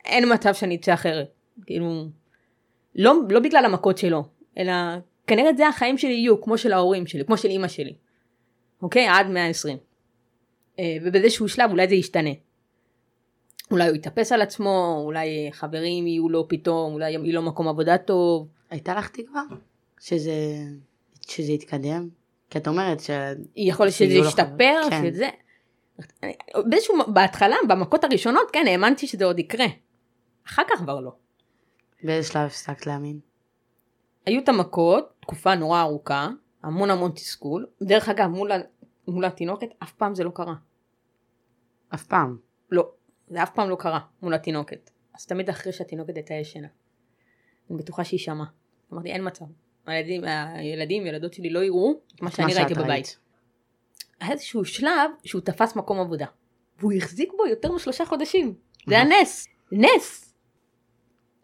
אין 0.06 0.34
מצב 0.34 0.54
שאני 0.54 0.76
אצא 0.76 0.94
אחרת. 0.94 1.32
כאילו... 1.66 2.06
לא, 2.96 3.14
לא 3.30 3.40
בגלל 3.40 3.66
המכות 3.66 3.98
שלו, 3.98 4.24
אלא 4.58 4.74
כנראה 5.28 5.54
זה 5.58 5.68
החיים 5.68 5.98
שלי 5.98 6.14
יהיו, 6.14 6.42
כמו 6.42 6.58
של 6.58 6.74
ההורים 6.74 7.08
שלי, 7.08 7.26
כמו 7.26 7.38
של 7.38 7.50
אימא 7.50 7.68
שלי. 7.68 7.96
אוקיי? 8.82 9.08
עד 9.08 9.28
120. 9.28 9.78
אה, 10.80 10.98
ובאיזשהו 11.04 11.48
שלב 11.48 11.72
אולי 11.72 11.88
זה 11.88 11.96
ישתנה. 11.96 12.30
אולי 13.72 13.88
הוא 13.88 13.96
יתאפס 13.96 14.32
על 14.32 14.42
עצמו, 14.42 15.02
אולי 15.06 15.50
חברים 15.52 16.08
יהיו 16.08 16.30
לו 16.30 16.48
פתאום, 16.48 16.94
אולי 16.94 17.12
יהיה 17.12 17.34
לו 17.34 17.42
מקום 17.42 17.68
עבודה 17.68 17.98
טוב. 17.98 18.48
הייתה 18.70 18.96
לך 18.96 19.10
תקווה 19.10 19.42
שזה, 20.00 20.34
שזה 21.28 21.52
יתקדם? 21.52 22.10
כי 22.50 22.58
את 22.58 22.68
אומרת 22.68 23.00
ש... 23.00 23.10
יכול 23.56 23.86
להיות 23.86 23.96
שזה 23.96 24.14
ישתפר, 24.14 24.82
כן. 24.90 25.02
שזה... 25.04 25.30
באיזשהו, 26.70 26.96
בהתחלה, 27.14 27.56
במכות 27.70 28.04
הראשונות, 28.04 28.52
כן, 28.54 28.66
האמנתי 28.68 29.08
שזה 29.08 29.26
עוד 29.26 29.40
יקרה. 29.40 29.66
אחר 30.48 30.64
כך 30.70 30.80
כבר 30.80 31.00
לא. 31.00 31.12
באיזה 32.04 32.28
שלב 32.28 32.46
הפסקת 32.46 32.86
להאמין? 32.86 33.20
היו 34.26 34.42
את 34.44 34.50
המכות, 34.50 35.14
תקופה 35.20 35.56
נורא 35.56 35.82
ארוכה, 35.82 36.30
המון 36.64 36.90
המון 36.90 37.12
תסכול. 37.12 37.68
דרך 37.84 38.10
אגב, 38.10 38.28
מול, 38.28 38.52
מול 39.08 39.26
התינוקת, 39.26 39.68
אף 39.84 39.92
פעם 39.92 40.16
זה 40.16 40.24
לא 40.24 40.30
קרה. 40.30 40.56
אף 41.94 42.04
פעם. 42.04 42.38
לא, 42.72 42.90
זה 43.28 43.44
אף 43.44 43.50
פעם 43.56 43.70
לא 43.70 43.76
קרה 43.76 44.00
מול 44.22 44.34
התינוקת. 44.34 44.90
אז 45.14 45.26
תמיד 45.26 45.50
אחרי 45.50 45.74
שהתינוקת 45.74 46.16
הייתה 46.16 46.34
ישנה. 46.34 46.68
אני 47.70 47.78
בטוחה 47.78 48.04
שהיא 48.04 48.20
שמעה. 48.20 48.48
אמרתי, 48.94 49.12
אין 49.12 49.28
מצב. 49.28 49.46
הילדים, 49.86 50.24
הילדים, 50.56 51.06
ילדות 51.06 51.34
שלי 51.34 51.50
לא 51.50 51.64
יראו 51.64 52.02
את 52.16 52.22
מה 52.22 52.32
שאני 52.32 52.54
ראיתי 52.54 52.74
בבית. 52.74 53.18
היה 54.20 54.32
איזשהו 54.32 54.66
שלב 54.66 55.12
שהוא 55.24 55.42
תפס 55.42 55.76
מקום 55.76 56.00
עבודה. 56.00 56.26
והוא 56.80 56.94
החזיק 56.94 57.32
בו 57.38 57.48
יותר 57.48 57.72
משלושה 57.72 58.06
חודשים. 58.06 58.56
זה 58.88 58.96
היה 58.96 59.04
נס. 59.04 59.48
נס. 59.72 60.36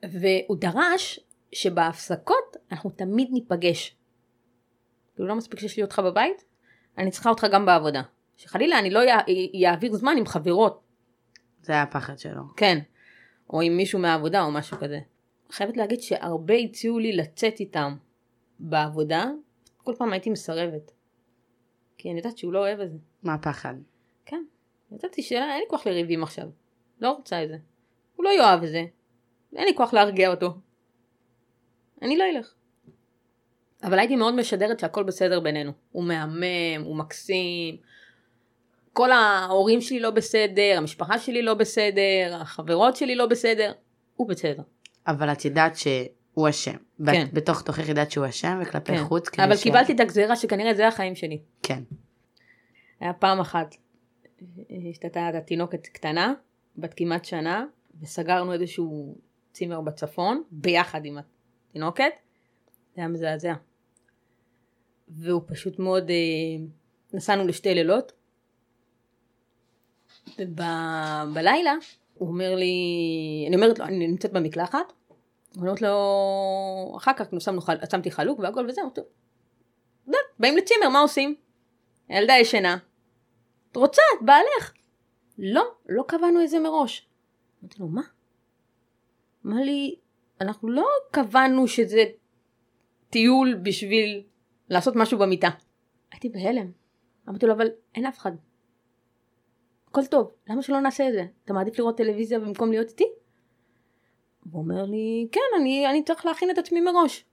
והוא 0.04 0.58
דרש 0.58 1.20
שבהפסקות 1.52 2.58
אנחנו 2.72 2.90
תמיד 2.90 3.28
ניפגש. 3.32 3.96
כאילו 5.16 5.28
לא 5.28 5.36
מספיק 5.36 5.60
שיש 5.60 5.78
לי 5.78 5.84
אותך 5.84 6.00
בבית, 6.06 6.46
אני 6.98 7.12
צריכה 7.12 7.30
אותך 7.30 7.48
גם 7.52 7.66
בעבודה. 7.66 8.02
שחלילה 8.38 8.80
אני 8.80 8.90
לא 8.90 9.00
אעביר 9.68 9.94
זמן 9.94 10.16
עם 10.18 10.26
חברות, 10.26 10.83
זה 11.64 11.74
היה 11.74 11.82
הפחד 11.82 12.20
שלו. 12.20 12.42
כן. 12.58 12.80
או 13.50 13.62
עם 13.62 13.78
מישהו 13.78 14.00
מהעבודה 14.00 14.44
או 14.44 14.52
משהו 14.52 14.78
כזה. 14.78 15.00
חייבת 15.52 15.78
להגיד 15.78 16.02
שהרבה 16.02 16.54
הציעו 16.54 17.00
לי 17.00 17.16
לצאת 17.16 17.60
איתם 17.60 17.96
בעבודה, 18.60 19.26
כל 19.78 19.94
פעם 19.98 20.14
הייתי 20.14 20.30
מסרבת. 20.30 20.92
כי 21.98 22.10
אני 22.10 22.18
יודעת 22.18 22.38
שהוא 22.38 22.54
לא 22.54 22.60
אוהב 22.60 22.80
את 22.80 22.92
זה. 22.92 22.98
מה 23.24 23.34
הפחד? 23.34 23.74
כן. 24.26 24.44
ידעתי 24.92 25.22
שאין 25.22 25.60
לי 25.60 25.66
כוח 25.70 25.88
לריבים 25.88 26.24
עכשיו. 26.24 26.48
לא 27.02 27.12
רוצה 27.12 27.44
את 27.44 27.50
זה. 27.50 27.58
הוא 28.16 28.24
לא 28.24 28.30
יאהב 28.30 28.64
את 28.64 28.70
זה. 28.70 28.86
אין 29.56 29.66
לי 29.66 29.76
כוח 29.76 29.94
להרגיע 29.94 30.32
אותו. 30.32 30.54
אני 32.02 32.18
לא 32.18 32.24
אלך. 32.36 32.54
אבל 33.84 34.00
הייתי 34.00 34.16
מאוד 34.16 34.36
משדרת 34.36 34.80
שהכל 34.80 35.04
בסדר 35.04 35.40
בינינו. 35.40 35.72
הוא 35.92 36.04
מהמם, 36.04 36.84
הוא 36.84 36.96
מקסים. 36.96 37.78
כל 38.94 39.12
ההורים 39.12 39.82
שלי 39.82 40.00
לא 40.00 40.10
בסדר, 40.10 40.74
המשפחה 40.78 41.20
שלי 41.20 41.42
לא 41.42 41.54
בסדר, 41.54 42.38
החברות 42.42 42.96
שלי 42.96 43.16
לא 43.16 43.26
בסדר. 43.26 43.72
הוא 44.16 44.28
בסדר. 44.28 44.64
אבל 45.08 45.32
את 45.32 45.46
ידעת 45.46 45.76
שהוא 45.76 46.50
אשם. 46.50 46.76
כן. 47.06 47.28
בתוך 47.34 47.62
תוכך 47.62 47.90
ידעת 47.90 48.12
שהוא 48.12 48.26
אשם 48.26 48.60
וכלפי 48.62 48.98
כן. 48.98 49.04
חוץ. 49.04 49.40
אבל 49.40 49.56
ש- 49.56 49.64
קיבלתי 49.64 49.94
את 49.94 50.00
הגזירה 50.00 50.36
שכנראה 50.36 50.74
זה 50.74 50.88
החיים 50.88 51.16
שלי. 51.16 51.42
כן. 51.64 51.84
היה 53.00 53.14
פעם 53.14 53.40
אחת, 53.40 53.76
השתתה 54.90 55.30
את 55.30 55.36
התינוקת 55.36 55.88
קטנה, 55.88 56.34
בת 56.78 56.94
כמעט 56.94 57.26
שנה, 57.26 57.66
וסגרנו 58.02 58.54
איזשהו 58.54 59.16
צימר 59.54 59.82
בצפון, 59.82 60.44
ביחד 60.52 61.06
עם 61.06 61.18
התינוקת. 61.70 62.12
זה 62.96 63.02
היה 63.02 63.08
מזעזע. 63.08 63.54
והוא 65.10 65.42
פשוט 65.48 65.80
מאוד, 65.80 66.10
אה, 66.10 66.16
נסענו 67.14 67.48
לשתי 67.48 67.74
לילות, 67.74 68.12
ובלילה 70.40 71.74
הוא 72.14 72.28
אומר 72.30 72.56
לי, 72.56 72.76
אני 73.48 73.56
אומרת 73.56 73.80
לו, 73.80 73.86
אני 73.86 74.08
נמצאת 74.08 74.34
במקלחת, 74.34 74.94
אני 75.56 75.62
אומרת 75.62 75.82
לו, 75.82 76.94
אחר 76.98 77.12
כך 77.16 77.26
שמנו, 77.40 77.62
שמתי 77.92 78.12
חלוק 78.12 78.40
והכל 78.40 78.66
וזה, 78.70 78.82
אמרתי 78.82 79.02
לו, 79.02 79.08
"די, 80.08 80.18
באים 80.40 80.58
לצימר, 80.58 80.90
מה 80.90 81.00
עושים? 81.00 81.36
הילדה 82.10 82.34
ישנה. 82.34 82.78
את 83.72 83.76
רוצה, 83.76 84.02
את 84.18 84.26
בעלך. 84.26 84.74
לא, 85.38 85.64
לא 85.90 86.04
קבענו 86.08 86.44
את 86.44 86.50
זה 86.50 86.60
מראש. 86.60 87.08
אמרתי 87.62 87.80
לו, 87.80 87.88
מה? 87.88 88.02
אמר 89.46 89.62
לי, 89.62 89.96
אנחנו 90.42 90.70
לא 90.70 90.88
קבענו 91.12 91.68
שזה 91.68 92.04
טיול 93.10 93.54
בשביל 93.64 94.24
לעשות 94.70 94.96
משהו 94.96 95.20
במיטה. 95.20 95.50
הייתי 96.12 96.30
בהלם. 96.30 96.72
אמרתי 97.30 97.46
לו, 97.46 97.54
אבל 97.54 97.68
אין 97.96 98.06
אף 98.06 98.18
אחד. 98.18 98.32
הכל 99.94 100.06
טוב, 100.06 100.32
למה 100.50 100.62
שלא 100.62 100.80
נעשה 100.80 101.08
את 101.08 101.14
זה? 101.14 101.26
אתה 101.46 101.54
מעדיף 101.54 101.80
לראות 101.80 101.98
טלוויזיה 101.98 102.40
במקום 102.40 102.72
להיות 102.72 102.90
איתי? 102.90 103.04
הוא 104.52 104.62
אומר 104.62 104.86
לי, 104.86 105.28
כן, 105.32 105.62
אני, 105.62 105.90
אני 105.90 106.04
צריך 106.04 106.26
להכין 106.26 106.50
את 106.52 106.58
עצמי 106.58 106.82
מראש. 106.82 107.26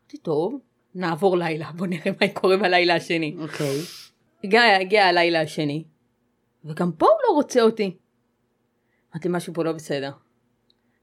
אמרתי, 0.00 0.18
טוב, 0.18 0.58
נעבור 0.94 1.36
לילה, 1.36 1.70
בוא 1.72 1.86
נראה 1.86 2.10
מה 2.20 2.28
קורה 2.28 2.56
בלילה 2.56 2.94
השני. 2.94 3.36
אוקיי. 3.38 3.78
הגיע, 4.44 4.76
הגיע 4.80 5.06
הלילה 5.06 5.40
השני, 5.40 5.84
וגם 6.64 6.92
פה 6.92 7.06
הוא 7.06 7.18
לא 7.28 7.34
רוצה 7.34 7.62
אותי. 7.62 7.96
אמרתי, 9.12 9.28
משהו 9.30 9.54
פה 9.54 9.64
לא 9.64 9.72
בסדר. 9.72 10.10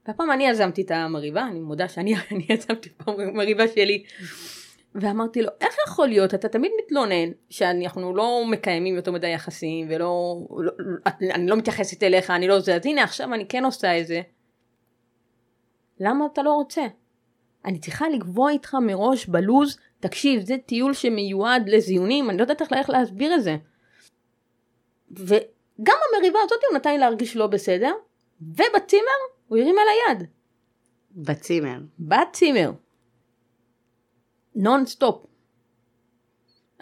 והפעם 0.06 0.30
אני 0.30 0.48
יזמתי 0.48 0.82
את 0.82 0.90
המריבה, 0.90 1.46
אני 1.46 1.60
מודה 1.60 1.88
שאני 1.88 2.14
אני 2.30 2.46
יזמתי 2.48 2.88
פעם 2.88 3.36
מריבה 3.36 3.68
שלי. 3.68 4.04
ואמרתי 4.94 5.42
לו, 5.42 5.48
איך 5.60 5.76
יכול 5.86 6.08
להיות, 6.08 6.34
אתה 6.34 6.48
תמיד 6.48 6.72
מתלונן 6.84 7.32
שאנחנו 7.50 8.16
לא 8.16 8.44
מקיימים 8.50 8.96
יותר 8.96 9.12
מדי 9.12 9.28
יחסים, 9.28 9.86
ולא, 9.90 10.36
לא, 10.58 10.72
אני 11.20 11.46
לא 11.46 11.56
מתייחסת 11.56 12.02
אליך, 12.02 12.30
אני 12.30 12.48
לא 12.48 12.60
זה, 12.60 12.76
אז 12.76 12.86
הנה 12.86 13.02
עכשיו 13.02 13.34
אני 13.34 13.48
כן 13.48 13.64
עושה 13.64 14.00
את 14.00 14.06
זה. 14.06 14.20
למה 16.00 16.26
אתה 16.32 16.42
לא 16.42 16.52
רוצה? 16.52 16.82
אני 17.64 17.78
צריכה 17.78 18.08
לקבוע 18.08 18.50
איתך 18.50 18.74
מראש 18.74 19.26
בלוז, 19.26 19.78
תקשיב, 20.00 20.40
זה 20.40 20.56
טיול 20.66 20.94
שמיועד 20.94 21.68
לזיונים, 21.68 22.30
אני 22.30 22.38
לא 22.38 22.42
יודעת 22.42 22.60
איך 22.62 22.72
איך 22.72 22.90
להסביר 22.90 23.34
את 23.34 23.42
זה. 23.42 23.56
וגם 25.10 25.96
המריבה 26.08 26.38
הזאת 26.44 26.58
הוא 26.70 26.76
נתן 26.76 26.90
לי 26.90 26.98
להרגיש 26.98 27.36
לא 27.36 27.46
בסדר, 27.46 27.92
ובצימר 28.40 29.20
הוא 29.48 29.58
הרים 29.58 29.76
על 29.78 30.14
היד. 30.14 30.28
בצימר. 31.16 31.78
בצימר. 31.98 32.70
נון 34.54 34.86
סטופ. 34.86 35.26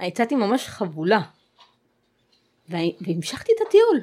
יצאתי 0.02 0.34
ממש 0.36 0.68
חבולה. 0.68 1.20
וה- 2.68 2.78
והמשכתי 3.00 3.52
את 3.56 3.66
הטיול. 3.68 4.00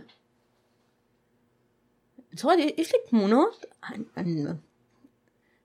זוכרת, 2.33 2.57
יש 2.77 2.93
לי 2.93 2.99
תמונות, 3.09 3.65
אני- 3.83 4.03
אני- 4.17 4.43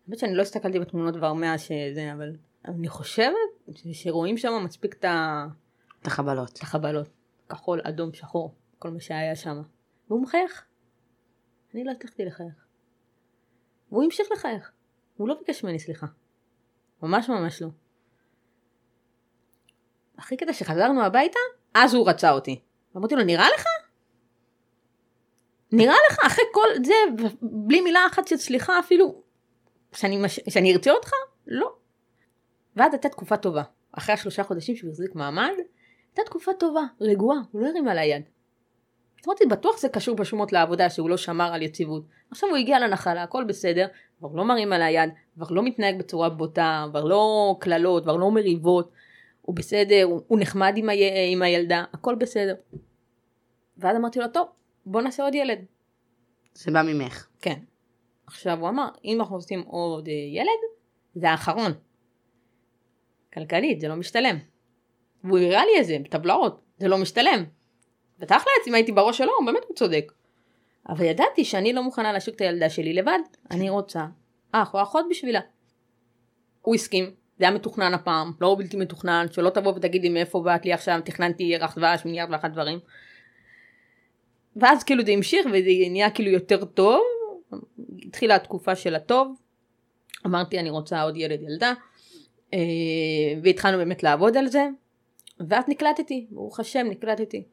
האמת 0.06 0.18
שאני 0.18 0.34
לא 0.34 0.42
הסתכלתי 0.42 0.78
בתמונות 0.80 1.16
כבר 1.16 1.32
מאז 1.32 1.60
שזה, 1.62 2.12
אבל 2.12 2.36
אני 2.64 2.88
חושבת 2.88 3.34
שרואים 3.92 4.38
שם 4.38 4.52
מספיק 4.64 4.94
את 4.94 5.04
ה- 5.04 5.46
את 6.02 6.06
החבלות. 6.06 6.50
את 6.56 6.62
החבלות. 6.62 7.08
כחול, 7.48 7.80
אדום, 7.84 8.12
שחור, 8.14 8.54
כל 8.78 8.90
מה 8.90 9.00
שהיה 9.00 9.36
שם. 9.36 9.62
והוא 10.08 10.22
מחייך. 10.22 10.64
אני 11.74 11.84
לא 11.84 11.90
הצלחתי 11.90 12.24
לחייך. 12.24 12.54
והוא 13.92 14.04
המשיך 14.04 14.26
לחייך. 14.32 14.72
הוא 15.16 15.28
לא 15.28 15.34
ביקש 15.38 15.64
ממני 15.64 15.78
סליחה. 15.78 16.06
ממש 17.02 17.28
ממש 17.28 17.62
לא. 17.62 17.68
הכי 20.18 20.36
קטע 20.36 20.52
שחזרנו 20.52 21.02
הביתה, 21.04 21.38
אז 21.74 21.94
הוא 21.94 22.08
רצה 22.08 22.30
אותי. 22.30 22.60
אמרתי 22.96 23.14
לו, 23.14 23.22
נראה 23.22 23.46
לך? 23.54 23.64
נראה 25.72 25.94
לך? 26.10 26.18
אחרי 26.26 26.44
כל 26.52 26.68
זה, 26.84 27.24
בלי 27.42 27.80
מילה 27.80 28.00
אחת 28.12 28.28
של 28.28 28.36
סליחה 28.36 28.78
אפילו, 28.78 29.22
שאני, 29.92 30.16
מש... 30.16 30.40
שאני 30.48 30.72
ארצה 30.72 30.90
אותך? 30.90 31.10
לא. 31.46 31.72
ואז 32.76 32.92
הייתה 32.92 33.08
תקופה 33.08 33.36
טובה. 33.36 33.62
אחרי 33.92 34.14
השלושה 34.14 34.44
חודשים 34.44 34.76
שהוא 34.76 34.90
החזיק 34.90 35.14
מעמד, 35.14 35.52
הייתה 36.08 36.22
תקופה 36.30 36.52
טובה, 36.58 36.80
רגועה, 37.00 37.38
הוא 37.52 37.62
לא 37.62 37.66
הרים 37.66 37.88
על 37.88 37.98
היד. 37.98 38.22
אז 39.20 39.28
אמרתי, 39.28 39.46
בטוח 39.46 39.78
זה 39.78 39.88
קשור 39.88 40.16
בשומות 40.16 40.52
לעבודה 40.52 40.90
שהוא 40.90 41.10
לא 41.10 41.16
שמר 41.16 41.54
על 41.54 41.62
יציבות. 41.62 42.04
עכשיו 42.30 42.48
הוא 42.48 42.56
הגיע 42.56 42.80
לנחלה, 42.80 43.22
הכל 43.22 43.44
בסדר, 43.44 43.86
כבר 44.18 44.28
לא 44.34 44.44
מרים 44.44 44.72
על 44.72 44.82
היד, 44.82 45.10
כבר 45.34 45.46
לא 45.50 45.62
מתנהג 45.62 45.98
בצורה 45.98 46.28
בוטה, 46.28 46.84
כבר 46.90 47.04
לא 47.04 47.56
קללות, 47.60 48.02
כבר 48.02 48.16
לא 48.16 48.30
מריבות, 48.30 48.90
הוא 49.42 49.56
בסדר, 49.56 50.02
הוא, 50.04 50.20
הוא 50.26 50.38
נחמד 50.40 50.72
עם, 50.76 50.88
ה, 50.88 50.92
עם 51.32 51.42
הילדה, 51.42 51.84
הכל 51.92 52.14
בסדר. 52.14 52.54
ואז 53.78 53.96
אמרתי 53.96 54.18
לו, 54.18 54.28
טוב, 54.28 54.46
בוא 54.86 55.02
נעשה 55.02 55.24
עוד 55.24 55.34
ילד. 55.34 55.58
זה 56.54 56.70
בא 56.70 56.82
ממך. 56.82 57.26
כן. 57.40 57.58
עכשיו 58.26 58.60
הוא 58.60 58.68
אמר, 58.68 58.88
אם 59.04 59.20
אנחנו 59.20 59.36
עושים 59.36 59.60
עוד 59.60 60.08
אה, 60.08 60.12
ילד, 60.12 60.60
זה 61.14 61.30
האחרון. 61.30 61.72
כלכלית, 63.32 63.80
זה 63.80 63.88
לא 63.88 63.96
משתלם. 63.96 64.38
והוא 65.24 65.38
הראה 65.38 65.64
לי 65.64 65.80
את 65.80 65.86
זה 65.86 65.96
בטבלאות, 66.04 66.60
זה 66.78 66.88
לא 66.88 66.98
משתלם. 66.98 67.44
ותכל'ס, 68.20 68.68
אם 68.68 68.74
הייתי 68.74 68.92
בראש 68.92 69.18
שלו, 69.18 69.32
באמת 69.46 69.64
הוא 69.68 69.76
צודק. 69.76 70.12
אבל 70.88 71.04
ידעתי 71.04 71.44
שאני 71.44 71.72
לא 71.72 71.82
מוכנה 71.82 72.12
להשאיר 72.12 72.36
את 72.36 72.40
הילדה 72.40 72.70
שלי 72.70 72.92
לבד, 72.92 73.18
אני 73.50 73.70
רוצה 73.70 74.06
אח 74.52 74.74
או 74.74 74.82
אחות 74.82 75.06
בשבילה. 75.10 75.40
הוא 76.62 76.74
הסכים, 76.74 77.14
זה 77.42 77.46
היה 77.46 77.54
מתוכנן 77.54 77.94
הפעם, 77.94 78.32
לא 78.40 78.56
בלתי 78.58 78.76
מתוכנן, 78.76 79.26
שלא 79.32 79.50
תבוא 79.50 79.72
ותגיד 79.72 80.02
לי 80.02 80.08
מאיפה 80.08 80.40
באת 80.40 80.64
לי 80.64 80.72
עכשיו, 80.72 81.00
תכננתי 81.04 81.42
ירח 81.42 81.78
דבש, 81.78 82.04
מיליארד 82.04 82.28
ואחת 82.32 82.50
דברים. 82.50 82.78
ואז 84.56 84.84
כאילו 84.84 85.04
זה 85.04 85.12
המשיך 85.12 85.46
וזה 85.46 85.70
נהיה 85.90 86.10
כאילו 86.10 86.30
יותר 86.30 86.64
טוב, 86.64 87.02
התחילה 88.06 88.34
התקופה 88.34 88.76
של 88.76 88.94
הטוב, 88.94 89.36
אמרתי 90.26 90.58
אני 90.58 90.70
רוצה 90.70 91.02
עוד 91.02 91.16
ילד 91.16 91.42
ילדה, 91.42 91.72
אה, 92.54 92.58
והתחלנו 93.42 93.78
באמת 93.78 94.02
לעבוד 94.02 94.36
על 94.36 94.46
זה, 94.46 94.68
ואז 95.48 95.64
נקלטתי, 95.68 96.26
ברוך 96.30 96.60
השם 96.60 96.86
נקלטתי. 96.90 97.44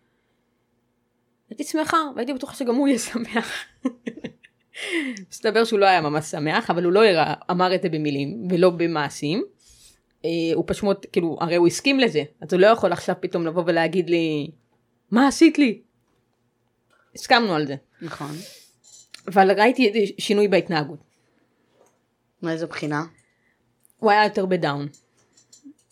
הייתי 1.50 1.64
שמחה, 1.64 1.98
והייתי 2.16 2.34
בטוחה 2.34 2.56
שגם 2.56 2.76
הוא 2.76 2.88
יהיה 2.88 3.00
שמח. 3.00 3.66
מסתבר 5.30 5.64
שהוא 5.64 5.80
לא 5.80 5.86
היה 5.86 6.02
ממש 6.02 6.26
שמח, 6.26 6.70
אבל 6.70 6.84
הוא 6.84 6.94
לא 6.94 7.02
אמר 7.52 7.76
את 7.76 7.82
זה 7.82 7.90
במילים 7.90 8.48
ולא 8.50 8.70
במעשים. 8.70 9.44
אה, 10.26 10.30
הוא 10.56 10.64
פשוט, 10.68 11.06
כאילו, 11.12 11.38
הרי 11.42 11.56
הוא 11.56 11.68
הסכים 11.68 12.00
לזה, 12.00 12.24
אז 12.42 12.54
הוא 12.54 12.62
לא 12.62 12.68
יכול 12.68 12.94
עכשיו 12.94 13.16
פתאום 13.20 13.46
לבוא 13.46 13.64
ולהגיד 13.66 14.10
לי, 14.10 14.52
מה 15.12 15.28
עשית 15.28 15.58
לי? 15.58 15.82
הסכמנו 17.16 17.56
על 17.56 17.68
זה. 17.68 17.76
נכון. 18.02 18.32
אבל 19.28 19.60
ראיתי 19.60 20.14
שינוי 20.18 20.48
בהתנהגות. 20.48 21.00
מאיזו 22.42 22.68
בחינה? 22.68 23.04
הוא 24.00 24.12
היה 24.12 24.24
יותר 24.24 24.46
בדאון. 24.46 24.88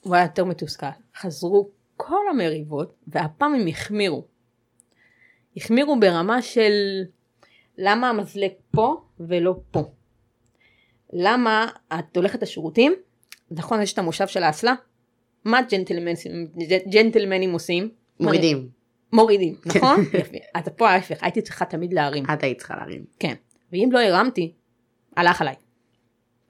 הוא 0.01 0.15
היה 0.15 0.23
יותר 0.23 0.45
מתוסכל. 0.45 0.85
חזרו 1.17 1.69
כל 1.97 2.29
המריבות, 2.29 2.93
והפעם 3.07 3.53
הם 3.53 3.67
החמירו. 3.67 4.25
החמירו 5.57 5.99
ברמה 5.99 6.41
של 6.41 6.71
למה 7.77 8.09
המזלג 8.09 8.51
פה 8.71 9.01
ולא 9.19 9.55
פה. 9.71 9.91
למה 11.13 11.67
את 11.99 12.17
הולכת 12.17 12.41
לשירותים, 12.41 12.93
נכון 13.51 13.81
יש 13.81 13.93
את 13.93 13.97
המושב 13.97 14.27
של 14.27 14.43
האסלה? 14.43 14.73
מה 15.45 15.59
ג'נטלמנים, 16.91 17.51
עושים? 17.51 17.89
מורידים. 18.19 18.69
מורידים, 19.13 19.55
נכון? 19.65 19.99
יפה. 20.19 20.37
אז 20.55 20.63
פה 20.77 20.89
ההפך, 20.89 21.17
הייתי 21.21 21.41
צריכה 21.41 21.65
תמיד 21.65 21.93
להרים. 21.93 22.23
את 22.33 22.43
היית 22.43 22.57
צריכה 22.57 22.75
להרים. 22.75 23.05
כן. 23.19 23.33
ואם 23.71 23.89
לא 23.91 23.99
הרמתי, 23.99 24.53
הלך 25.17 25.41
עליי. 25.41 25.55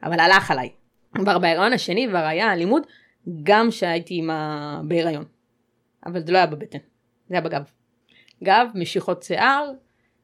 אבל 0.04 0.20
הלך 0.20 0.52
עליי. 0.52 0.70
כבר 1.16 1.40
בהיריון 1.40 1.74
השני 1.74 2.08
כבר 2.10 2.18
היה 2.18 2.54
אלימות, 2.54 2.88
גם 3.44 3.72
שהייתי 3.72 4.18
עם 4.18 4.30
ה... 4.30 4.82
בהיריון. 4.88 5.26
אבל 6.06 6.26
זה 6.26 6.32
לא 6.32 6.38
היה 6.38 6.48
בבטן, 6.48 6.78
זה 7.28 7.36
היה 7.36 7.42
בגב. 7.42 7.62
גב, 8.44 8.68
משיכות 8.76 9.24
שיער, 9.24 9.72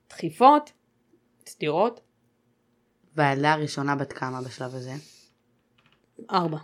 דחיפות, 0.10 0.72
סטירות. 1.48 2.02
והילדה 3.16 3.54
הראשונה 3.54 3.96
בת 3.96 4.14
כמה 4.14 4.42
בשלב 4.42 4.76
הזה? 4.76 4.94
ארבע. 6.32 6.58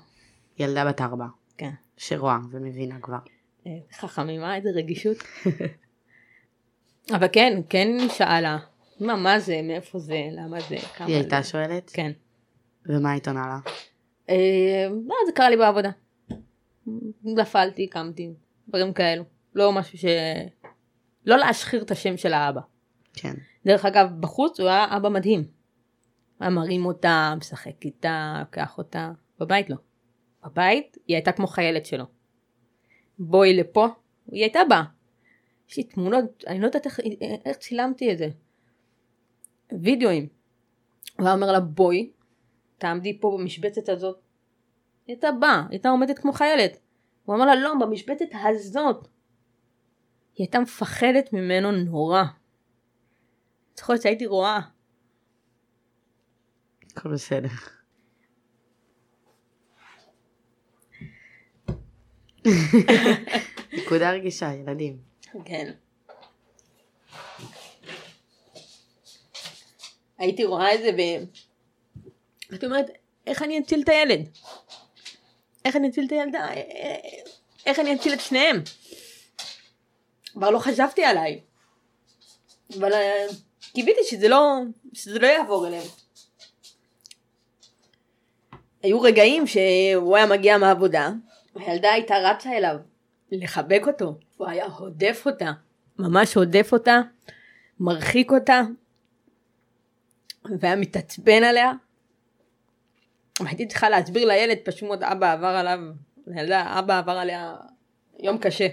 ילדה 0.59 0.85
בת 0.85 1.01
ארבע. 1.01 1.25
כן. 1.57 1.71
שרואה 1.97 2.37
ומבינה 2.51 2.99
כבר. 3.01 3.17
אה, 3.67 3.71
חכמימה, 3.93 4.55
איזה 4.55 4.69
רגישות. 4.69 5.17
אבל 7.15 7.27
כן, 7.31 7.61
כן 7.69 7.87
שאלה, 8.09 8.57
מה, 8.99 9.15
מה 9.15 9.39
זה, 9.39 9.61
מאיפה 9.63 9.99
זה, 9.99 10.27
למה 10.31 10.57
זה, 10.69 10.77
כמה 10.95 11.07
היא 11.07 11.15
הייתה 11.15 11.41
זה. 11.41 11.49
שואלת? 11.49 11.91
כן. 11.93 12.11
ומה 12.85 13.11
היית 13.11 13.27
עונה 13.27 13.47
לה? 13.47 13.59
אה, 14.29 14.87
לא, 15.07 15.15
זה 15.25 15.31
קרה 15.31 15.49
לי 15.49 15.57
בעבודה. 15.57 15.89
נפלתי, 17.23 17.87
קמתי, 17.87 18.33
דברים 18.67 18.93
כאלו. 18.93 19.23
לא 19.55 19.71
משהו 19.71 19.97
ש... 19.97 20.05
לא 21.25 21.37
להשחיר 21.37 21.81
את 21.81 21.91
השם 21.91 22.17
של 22.17 22.33
האבא. 22.33 22.61
כן. 23.13 23.33
דרך 23.65 23.85
אגב, 23.85 24.09
בחוץ 24.19 24.59
הוא 24.59 24.69
היה 24.69 24.97
אבא 24.97 25.09
מדהים. 25.09 25.43
היה 26.39 26.49
מרים 26.49 26.85
אותה, 26.85 27.33
משחק 27.37 27.85
איתה, 27.85 28.35
לוקח 28.39 28.77
אותה. 28.77 29.11
בבית 29.39 29.69
לא. 29.69 29.75
בבית 30.45 30.97
היא 31.07 31.15
הייתה 31.15 31.31
כמו 31.31 31.47
חיילת 31.47 31.85
שלו. 31.85 32.05
בואי 33.19 33.53
לפה, 33.53 33.87
היא 34.31 34.43
הייתה 34.43 34.59
באה. 34.69 34.83
יש 35.69 35.77
לי 35.77 35.83
תמונות, 35.83 36.43
אני 36.47 36.59
לא 36.59 36.65
יודעת 36.65 36.85
איך, 36.85 36.99
איך 37.45 37.57
צילמתי 37.57 38.11
את 38.13 38.17
זה. 38.17 38.29
וידאוים. 39.81 40.27
הוא 41.17 41.25
היה 41.25 41.35
אומר 41.35 41.51
לה 41.51 41.59
בואי, 41.59 42.11
תעמדי 42.77 43.19
פה 43.19 43.37
במשבצת 43.39 43.89
הזאת. 43.89 44.19
היא 45.07 45.15
הייתה 45.15 45.31
באה, 45.39 45.59
היא 45.59 45.67
הייתה 45.71 45.89
עומדת 45.89 46.19
כמו 46.19 46.33
חיילת. 46.33 46.79
הוא 47.25 47.35
אמר 47.35 47.45
לה 47.45 47.55
לא, 47.55 47.73
במשבצת 47.79 48.25
הזאת. 48.45 49.07
היא 50.35 50.45
הייתה 50.45 50.59
מפחדת 50.59 51.33
ממנו 51.33 51.71
נורא. 51.71 52.23
זוכרת 53.77 54.01
שהייתי 54.01 54.25
רואה. 54.25 54.59
הכל 56.91 57.13
בסדר. 57.13 57.49
נקודה 63.73 64.11
רגישה, 64.11 64.53
ילדים. 64.53 64.97
כן. 65.45 65.71
הייתי 70.17 70.43
רואה 70.45 70.75
את 70.75 70.79
זה 70.79 70.91
ו... 70.93 70.99
הייתי 72.49 72.65
אומרת, 72.65 72.85
איך 73.27 73.41
אני 73.41 73.59
אציל 73.59 73.81
את 73.81 73.89
הילד? 73.89 74.29
איך 75.65 75.75
אני 75.75 75.89
אציל 75.89 76.05
את 76.05 76.11
הילדה? 76.11 76.47
איך 77.65 77.79
אני 77.79 77.95
אציל 77.95 78.13
את 78.13 78.19
שניהם? 78.19 78.61
כבר 80.33 80.49
לא 80.49 80.59
חשבתי 80.59 81.03
עליי. 81.03 81.39
אבל 82.79 82.93
אה, 82.93 83.25
קיוויתי 83.73 84.01
שזה 84.09 84.27
לא, 84.27 84.59
שזה 84.93 85.19
לא 85.19 85.27
יעבור 85.27 85.67
אליהם. 85.67 85.87
היו 88.83 89.01
רגעים 89.01 89.47
שהוא 89.47 90.17
היה 90.17 90.25
מגיע 90.25 90.57
מהעבודה, 90.57 91.09
הילדה 91.59 91.91
הייתה 91.91 92.15
רצה 92.17 92.57
אליו 92.57 92.75
לחבק 93.31 93.81
אותו, 93.87 94.15
הוא 94.37 94.47
היה 94.47 94.65
הודף 94.65 95.23
אותה, 95.25 95.51
ממש 95.99 96.33
הודף 96.33 96.69
אותה, 96.71 97.01
מרחיק 97.79 98.31
אותה, 98.31 98.61
והיה 100.59 100.75
מתעצבן 100.75 101.43
עליה. 101.43 101.71
והייתי 103.39 103.67
צריכה 103.67 103.89
להסביר 103.89 104.27
לילד 104.27 104.57
פשוט 104.63 105.03
אבא 105.03 105.33
עבר 105.33 105.47
עליו, 105.47 105.79
לילדה 106.27 106.79
אבא 106.79 106.97
עבר 106.97 107.11
עליה 107.11 107.55
יום 108.19 108.37
קשה. 108.37 108.67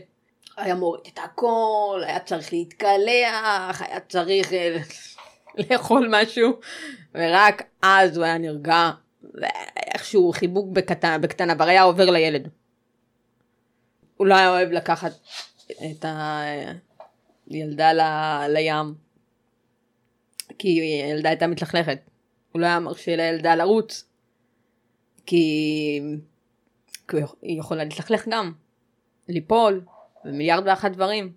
היה 0.56 0.74
מוריד 0.74 1.02
את 1.14 1.18
הכל, 1.24 2.02
היה 2.06 2.20
צריך 2.20 2.52
להתקלח, 2.52 3.82
היה 3.82 4.00
צריך 4.08 4.52
אה, 4.52 4.76
לאכול 5.70 6.08
משהו, 6.10 6.52
ורק 7.14 7.62
אז 7.82 8.16
הוא 8.16 8.24
היה 8.24 8.38
נרגע, 8.38 8.90
ואיכשהו 9.34 10.32
חיבוק 10.32 10.68
בקטנה, 10.72 11.18
בקטנה, 11.18 11.54
כבר 11.54 11.64
היה 11.64 11.82
עובר 11.82 12.10
לילד. 12.10 12.48
הוא 14.16 14.26
לא 14.26 14.34
היה 14.34 14.50
אוהב 14.50 14.70
לקחת 14.70 15.12
את 15.66 16.04
הילדה 17.50 17.92
ל... 17.92 18.00
לים, 18.48 18.94
כי 20.58 20.68
הילדה 20.80 21.28
הייתה 21.28 21.46
מתלכלכת. 21.46 21.98
הוא 22.52 22.60
לא 22.60 22.66
היה 22.66 22.80
מרשה 22.80 23.16
לילדה 23.16 23.54
לרוץ, 23.54 24.04
כי 25.26 25.40
היא 27.42 27.58
יכולה 27.58 27.84
להתלכלך 27.84 28.28
גם, 28.28 28.52
ליפול, 29.28 29.84
ומיליארד 30.24 30.66
ואחת 30.66 30.92
דברים. 30.92 31.32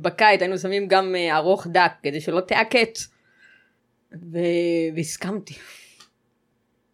בקיץ 0.00 0.40
היינו 0.40 0.58
שמים 0.58 0.88
גם 0.88 1.14
אה, 1.14 1.36
ארוך 1.36 1.66
דק 1.66 1.92
כדי 2.02 2.20
שלא 2.20 2.40
תעקץ. 2.40 3.08
ו... 4.12 4.38
והסכמתי. 4.96 5.54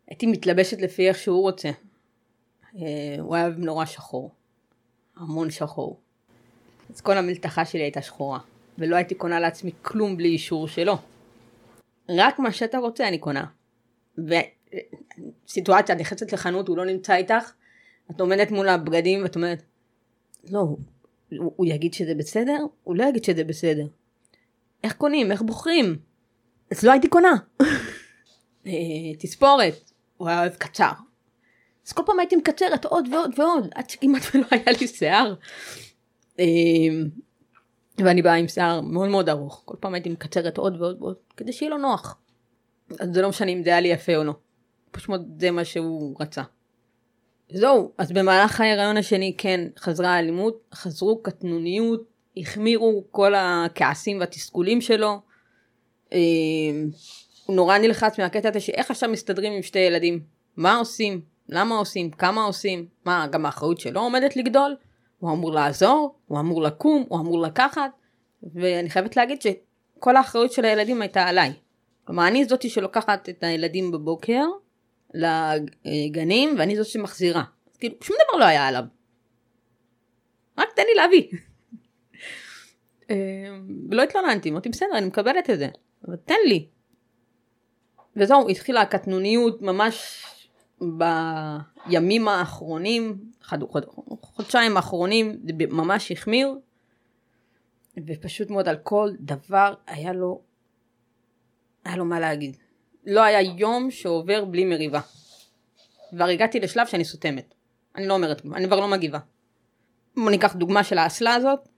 הייתי 0.09 0.27
מתלבשת 0.27 0.81
לפי 0.81 1.09
איך 1.09 1.19
שהוא 1.19 1.43
רוצה. 1.43 1.71
אה, 2.77 3.17
הוא 3.19 3.37
היה 3.37 3.49
נורא 3.49 3.85
שחור. 3.85 4.35
המון 5.21 5.51
שחור. 5.51 6.01
אז 6.91 7.01
כל 7.01 7.19
המלתחה 7.19 7.65
שלי 7.65 7.83
הייתה 7.83 8.03
שחורה. 8.03 8.39
ולא 8.79 8.97
הייתי 8.97 9.15
קונה 9.15 9.41
לעצמי 9.41 9.71
כלום 9.83 10.17
בלי 10.17 10.29
אישור 10.29 10.69
שלו. 10.69 10.97
רק 12.09 12.39
מה 12.39 12.53
שאתה 12.53 12.79
רוצה 12.79 13.09
אני 13.09 13.19
קונה. 13.19 13.45
וסיטואציה, 14.19 15.95
את 15.95 16.01
נכנסת 16.01 16.33
לחנות, 16.33 16.69
הוא 16.69 16.77
לא 16.77 16.87
נמצא 16.87 17.15
איתך, 17.15 17.53
את 18.11 18.21
עומדת 18.21 18.51
מול 18.51 18.69
הבגדים 18.69 19.23
ואת 19.23 19.37
אומרת, 19.37 19.63
לא, 20.51 20.59
הוא, 20.59 20.79
הוא 21.57 21.67
יגיד 21.67 21.95
שזה 21.95 22.15
בסדר? 22.15 22.59
הוא 22.85 22.97
לא 22.97 23.05
יגיד 23.05 23.25
שזה 23.25 23.45
בסדר. 23.45 23.87
איך 24.85 24.93
קונים? 24.93 25.33
איך 25.33 25.43
בוחרים? 25.43 25.99
אז 26.71 26.85
לא 26.85 26.93
הייתי 26.93 27.09
קונה. 27.09 27.33
אה, 28.67 28.73
תספורת, 29.19 29.91
הוא 30.17 30.29
היה 30.29 30.41
אוהב 30.41 30.55
קצר. 30.55 30.93
אז 31.91 31.95
כל 31.95 32.03
פעם 32.07 32.19
הייתי 32.19 32.37
מקצרת 32.37 32.85
עוד 32.85 33.09
ועוד 33.13 33.31
ועוד, 33.39 33.69
עד 33.75 33.91
שכמעט 33.91 34.23
ולא 34.35 34.47
היה 34.51 34.77
לי 34.81 34.89
שיער. 34.89 35.35
אה, 36.41 36.45
ואני 37.99 38.23
באה 38.23 38.35
עם 38.35 38.49
שיער 38.49 38.81
מאוד 38.81 39.09
מאוד 39.09 39.29
ארוך, 39.29 39.63
כל 39.65 39.77
פעם 39.81 39.95
הייתי 39.95 40.09
מקצרת 40.09 40.59
עוד 40.59 40.81
ועוד 40.81 41.03
ועוד, 41.03 41.17
כדי 41.37 41.53
שיהיה 41.53 41.71
לו 41.71 41.79
נוח. 41.79 42.19
אז 43.01 43.09
זה 43.15 43.23
לא 43.23 43.29
משנה 43.29 43.51
אם 43.51 43.63
זה 43.65 43.71
היה 43.71 43.81
לי 43.81 43.89
יפה 43.89 44.17
או 44.17 44.25
לא. 44.25 44.35
פשוט 44.91 45.21
זה 45.39 45.51
מה 45.51 45.65
שהוא 45.65 46.17
רצה. 46.21 46.43
זהו, 47.53 47.93
אז 47.99 48.13
במהלך 48.13 48.61
ההיריון 48.61 48.97
השני 48.97 49.35
כן 49.39 49.61
חזרה 49.79 50.15
האלימות, 50.15 50.61
חזרו 50.75 51.23
קטנוניות, 51.23 52.03
החמירו 52.37 53.05
כל 53.11 53.35
הכעסים 53.35 54.21
והתסכולים 54.21 54.81
שלו. 54.81 55.21
אה, 56.13 56.19
הוא 57.47 57.57
נורא 57.57 57.79
נלחץ 57.79 58.21
מהקטע 58.21 58.49
הזה 58.49 58.61
שאיך 58.61 58.91
עכשיו 58.91 59.11
מסתדרים 59.11 59.53
עם 59.53 59.63
שתי 59.63 59.79
ילדים, 59.79 60.21
מה 60.57 60.77
עושים, 60.77 61.30
למה 61.51 61.79
עושים, 61.79 62.11
כמה 62.11 62.45
עושים, 62.45 62.87
מה 63.05 63.27
גם 63.31 63.47
האחריות 63.47 63.81
שלו 63.81 64.01
עומדת 64.01 64.37
לגדול, 64.37 64.77
הוא 65.19 65.33
אמור 65.33 65.53
לעזור, 65.53 66.15
הוא 66.27 66.41
אמור 66.41 66.63
לקום, 66.63 67.05
הוא 67.09 67.21
אמור 67.21 67.43
לקחת, 67.43 67.91
ואני 68.55 68.91
חייבת 68.91 69.17
להגיד 69.17 69.43
שכל 69.43 70.17
האחריות 70.17 70.53
של 70.53 70.65
הילדים 70.65 71.03
הייתה 71.03 71.23
עליי. 71.23 71.53
כלומר 72.05 72.29
אני 72.29 72.45
זאתי 72.45 72.71
שלוקחת 72.71 73.29
את 73.29 73.43
הילדים 73.43 73.91
בבוקר 73.91 74.45
לגנים 75.15 76.55
ואני 76.59 76.77
זאת 76.77 76.87
שמחזירה. 76.87 77.43
כאילו 77.79 77.95
שום 78.03 78.17
דבר 78.29 78.39
לא 78.39 78.45
היה 78.45 78.69
עליו. 78.69 78.85
רק 80.59 80.69
תן 80.77 80.83
לי 80.87 80.95
להביא. 80.95 81.29
ולא 83.91 84.03
התלוננתי, 84.09 84.51
אמרתי 84.51 84.69
בסדר 84.69 84.99
אני 84.99 85.07
מקבלת 85.07 85.51
את 85.51 85.59
זה, 85.59 85.69
אבל 86.09 86.17
תן 86.17 86.35
לי. 86.47 86.69
וזהו, 88.17 88.49
התחילה 88.49 88.81
הקטנוניות 88.81 89.63
ממש 89.63 90.25
בימים 90.81 92.29
האחרונים, 92.29 93.19
חד, 93.43 93.63
חוד, 93.63 93.85
חודשיים 94.23 94.77
האחרונים, 94.77 95.41
זה 95.45 95.67
ממש 95.71 96.13
החמיר, 96.13 96.59
ופשוט 98.07 98.51
מאוד 98.51 98.69
על 98.69 98.77
כל 98.77 99.11
דבר 99.21 99.75
היה 99.87 100.13
לו, 100.13 100.41
היה 101.85 101.97
לו 101.97 102.05
מה 102.05 102.21
להגיד. 102.21 102.57
לא 103.07 103.21
היה 103.21 103.41
יום 103.41 103.91
שעובר 103.91 104.45
בלי 104.45 104.65
מריבה. 104.65 105.01
כבר 106.11 106.25
הגעתי 106.25 106.61
לשלב 106.61 106.87
שאני 106.87 107.05
סותמת. 107.05 107.55
אני 107.97 108.07
לא 108.07 108.15
אומרת, 108.15 108.43
אני 108.55 108.67
כבר 108.67 108.81
לא 108.81 108.89
מגיבה. 108.89 109.19
בוא 110.17 110.31
ניקח 110.31 110.57
דוגמה 110.57 110.85
של 110.85 110.99
האסלה 110.99 111.35
הזאת, 111.35 111.69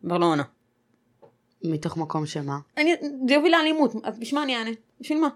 כבר 0.00 0.18
לא 0.18 0.26
עונה. 0.26 0.42
מתוך 1.64 1.96
מקום 1.96 2.26
שמה? 2.26 2.58
אני, 2.76 2.94
זה 3.28 3.34
יוביל 3.34 3.52
לאלימות, 3.52 3.92
אז 4.04 4.18
בשביל 4.18 4.38
מה 4.38 4.44
אני 4.44 4.56
אענה? 4.56 4.70
בשביל 5.00 5.20
מה? 5.20 5.28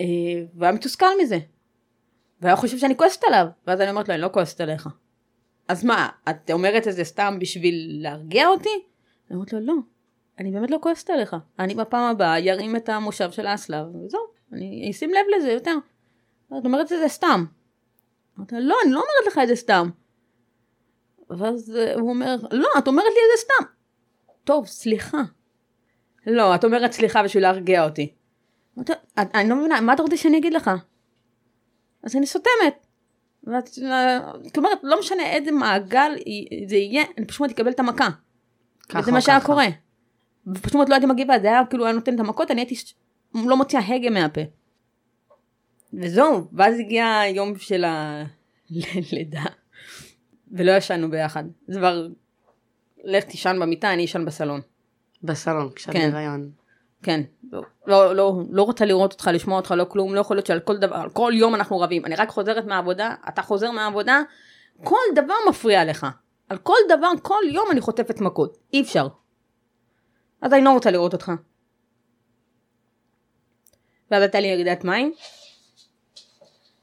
אה, 0.00 0.06
והיה 0.54 0.72
מתוסכל 0.72 1.06
מזה. 1.22 1.38
והיה 2.40 2.56
חושב 2.56 2.78
שאני 2.78 2.96
כועסת 2.96 3.24
עליו, 3.24 3.46
ואז 3.66 3.80
אני 3.80 3.90
אומרת 3.90 4.08
לו, 4.08 4.14
אני 4.14 4.22
לא 4.22 4.28
כועסת 4.32 4.60
עליך. 4.60 4.88
אז 5.68 5.84
מה, 5.84 6.08
את 6.30 6.50
אומרת 6.50 6.88
את 6.88 6.92
זה 6.92 7.04
סתם 7.04 7.38
בשביל 7.40 7.98
להרגיע 8.02 8.48
אותי? 8.48 8.82
אני 9.30 9.36
אומרת 9.36 9.52
לו, 9.52 9.60
לא, 9.60 9.74
אני 10.38 10.50
באמת 10.50 10.70
לא 10.70 10.78
כועסת 10.82 11.10
עליך. 11.10 11.36
אני 11.58 11.74
בפעם 11.74 12.10
הבאה 12.10 12.38
ירים 12.38 12.76
את 12.76 12.88
המושב 12.88 13.30
של 13.30 13.46
האסלה, 13.46 13.84
וזהו, 13.88 14.20
אני 14.52 14.90
אשים 14.90 15.10
לב 15.10 15.26
לזה 15.36 15.52
יותר. 15.52 15.74
את 16.58 16.64
אומרת 16.64 16.92
את 16.92 16.98
זה 16.98 17.08
סתם. 17.08 17.44
אמרתי 18.38 18.54
לו, 18.54 18.60
לא, 18.60 18.76
אני 18.84 18.92
לא 18.92 19.00
אומרת 19.00 19.32
לך 19.32 19.40
את 19.42 19.48
זה 19.48 19.56
סתם. 19.56 19.90
ואז 21.30 21.76
הוא 22.00 22.10
אומר, 22.10 22.36
לא, 22.50 22.68
את 22.78 22.88
אומרת 22.88 23.04
לי 23.04 23.10
את 23.10 23.38
זה 23.38 23.42
סתם. 23.44 23.64
טוב, 24.44 24.66
סליחה. 24.66 25.22
לא, 26.26 26.54
את 26.54 26.64
אומרת 26.64 26.92
סליחה 26.92 27.22
בשביל 27.22 27.42
להרגיע 27.42 27.84
אותי. 27.84 28.14
אני 29.18 29.48
לא 29.48 29.56
מבינה, 29.56 29.80
מה 29.80 29.92
אתה 29.92 30.02
רוצה 30.02 30.16
שאני 30.16 30.38
אגיד 30.38 30.52
לך? 30.54 30.70
אז 32.02 32.16
אני 32.16 32.26
סותמת. 32.26 32.86
ואת 33.44 33.78
אומרת, 34.56 34.78
לא 34.82 35.00
משנה 35.00 35.22
איזה 35.22 35.52
מעגל 35.52 36.12
זה 36.66 36.76
יהיה, 36.76 37.04
אני 37.18 37.26
פשוט 37.26 37.50
אקבל 37.50 37.70
את 37.70 37.80
המכה. 37.80 38.08
וזה 38.98 39.12
מה 39.12 39.20
שהיה 39.20 39.40
קורה. 39.40 39.66
ופשוט 40.46 40.88
לא 40.88 40.94
הייתי 40.94 41.06
מגיבה, 41.06 41.38
זה 41.38 41.46
היה 41.46 41.66
כאילו 41.70 41.84
היה 41.84 41.94
נותן 41.94 42.14
את 42.14 42.20
המכות, 42.20 42.50
אני 42.50 42.60
הייתי 42.60 42.74
לא 43.34 43.56
מוציאה 43.56 43.94
הגה 43.94 44.10
מהפה. 44.10 44.40
וזהו, 45.94 46.46
ואז 46.52 46.78
הגיע 46.78 47.18
היום 47.18 47.58
של 47.58 47.84
הלידה, 48.70 49.44
ולא 50.52 50.72
ישנו 50.72 51.10
ביחד. 51.10 51.44
זה 51.68 51.78
כבר, 51.78 52.08
לך 53.04 53.24
תישן 53.24 53.56
במיטה, 53.60 53.92
אני 53.92 54.04
אשן 54.04 54.24
בסלון. 54.24 54.60
בסלון, 55.22 55.70
כשאת 55.74 55.92
כן. 55.92 56.10
בהיריון. 56.12 56.50
כן, 57.02 57.20
לא, 57.52 57.62
לא, 57.86 58.16
לא, 58.16 58.42
לא 58.50 58.62
רוצה 58.62 58.84
לראות 58.84 59.12
אותך, 59.12 59.30
לשמוע 59.32 59.56
אותך, 59.56 59.74
לא 59.76 59.84
כלום, 59.84 60.14
לא 60.14 60.20
יכול 60.20 60.36
להיות 60.36 60.46
שעל 60.46 60.60
כל 60.60 60.76
דבר, 60.76 60.96
על 60.96 61.10
כל 61.10 61.32
יום 61.36 61.54
אנחנו 61.54 61.80
רבים. 61.80 62.04
אני 62.04 62.14
רק 62.14 62.28
חוזרת 62.28 62.64
מהעבודה, 62.64 63.14
אתה 63.28 63.42
חוזר 63.42 63.70
מהעבודה, 63.70 64.20
כל 64.84 64.96
דבר 65.14 65.34
מפריע 65.48 65.84
לך. 65.84 66.06
על 66.48 66.58
כל 66.58 66.76
דבר, 66.88 67.10
כל 67.22 67.42
יום 67.52 67.70
אני 67.70 67.80
חוטפת 67.80 68.20
מכות. 68.20 68.58
אי 68.72 68.82
אפשר. 68.82 69.08
אז 70.40 70.52
אני 70.52 70.64
לא 70.64 70.70
רוצה 70.70 70.90
לראות 70.90 71.12
אותך. 71.12 71.32
ואז 74.10 74.22
הייתה 74.22 74.40
לי 74.40 74.46
ירידת 74.46 74.84
מים, 74.84 75.14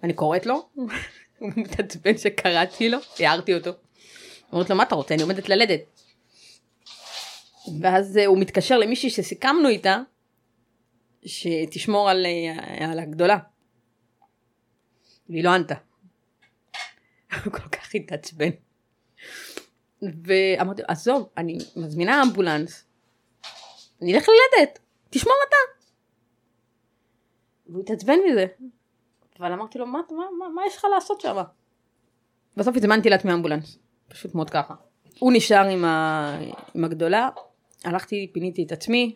אני 0.03 0.13
קוראת 0.13 0.45
לו, 0.45 0.69
הוא 1.39 1.49
מתעצבן 1.55 2.17
שקראתי 2.17 2.89
לו, 2.89 2.97
הערתי 3.19 3.53
אותו. 3.53 3.71
אומרת 4.53 4.69
לו, 4.69 4.75
מה 4.75 4.83
אתה 4.83 4.95
רוצה? 4.95 5.13
אני 5.13 5.23
עומדת 5.23 5.49
ללדת. 5.49 5.79
ואז 7.81 8.17
הוא 8.17 8.37
מתקשר 8.37 8.77
למישהי 8.77 9.09
שסיכמנו 9.09 9.69
איתה, 9.69 10.01
שתשמור 11.25 12.09
על, 12.09 12.25
אה, 12.25 12.91
על 12.91 12.99
הגדולה. 12.99 13.37
והיא 15.29 15.43
לא 15.43 15.49
ענתה. 15.49 15.75
הוא 17.45 17.53
כל 17.53 17.69
כך 17.69 17.95
התעצבן. 17.95 18.49
ואמרתי, 20.01 20.81
עזוב, 20.87 21.29
אני 21.37 21.57
מזמינה 21.75 22.23
אמבולנס, 22.23 22.85
אני 24.01 24.15
אלך 24.15 24.27
ללדת, 24.29 24.79
תשמור 25.09 25.35
אתה. 25.47 25.87
והוא 27.67 27.81
התעצבן 27.81 28.17
מזה. 28.29 28.45
אבל 29.39 29.53
אמרתי 29.53 29.79
לו, 29.79 29.85
מה, 29.85 29.99
מה, 30.11 30.25
מה, 30.39 30.49
מה 30.49 30.61
יש 30.67 30.77
לך 30.77 30.85
לעשות 30.95 31.21
שם? 31.21 31.35
בסוף 32.57 32.77
הזמנתי 32.77 33.09
לעצמי 33.09 33.33
אמבולנס, 33.33 33.77
פשוט 34.07 34.35
מאוד 34.35 34.49
ככה. 34.49 34.73
הוא 35.19 35.31
נשאר 35.35 35.67
עם, 35.67 35.85
ה... 35.85 36.39
עם 36.75 36.85
הגדולה, 36.85 37.29
הלכתי, 37.87 38.29
פיניתי 38.33 38.63
את 38.63 38.71
עצמי, 38.71 39.15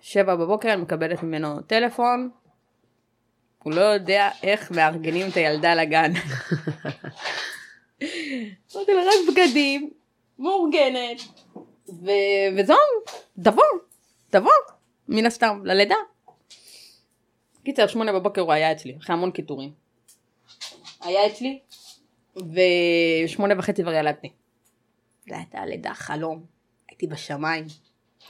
שבע 0.00 0.34
בבוקר 0.36 0.72
אני 0.72 0.82
מקבלת 0.82 1.22
ממנו 1.22 1.62
טלפון, 1.62 2.30
הוא 3.62 3.72
לא 3.72 3.80
יודע 3.80 4.30
איך 4.42 4.70
מארגנים 4.70 5.28
את 5.28 5.36
הילדה 5.36 5.74
לגן. 5.74 6.12
אמרתי 8.74 8.92
לו 8.92 9.00
רק 9.00 9.28
בגדים, 9.32 9.90
מאורגנת, 10.38 11.20
ו- 11.88 12.48
וזהו, 12.58 12.76
תבוא, 13.42 13.64
תבוא, 14.30 14.52
מן 15.08 15.26
הסתם, 15.26 15.60
ללידה. 15.64 15.96
קיצר, 17.64 17.86
שמונה 17.86 18.12
בבוקר 18.12 18.40
הוא 18.40 18.52
היה 18.52 18.72
אצלי, 18.72 18.96
אחרי 19.00 19.16
המון 19.16 19.30
קיטורים. 19.30 19.72
היה 21.00 21.26
אצלי, 21.26 21.60
ושמונה 22.36 23.54
וחצי 23.58 23.82
כבר 23.82 23.92
ילדתי. 23.92 24.32
זו 25.28 25.34
הייתה 25.34 25.66
לידה 25.66 25.94
חלום, 25.94 26.53
הייתי 26.94 27.06
בשמיים. 27.06 27.64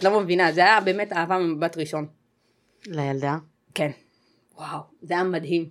לא 0.02 0.20
מבינה, 0.20 0.52
זה 0.52 0.60
היה 0.60 0.80
באמת 0.80 1.12
אהבה 1.12 1.38
ממבט 1.38 1.76
ראשון. 1.76 2.06
לילדה? 2.86 3.36
כן. 3.74 3.90
וואו, 4.56 4.78
זה 5.02 5.14
היה 5.14 5.22
מדהים. 5.22 5.68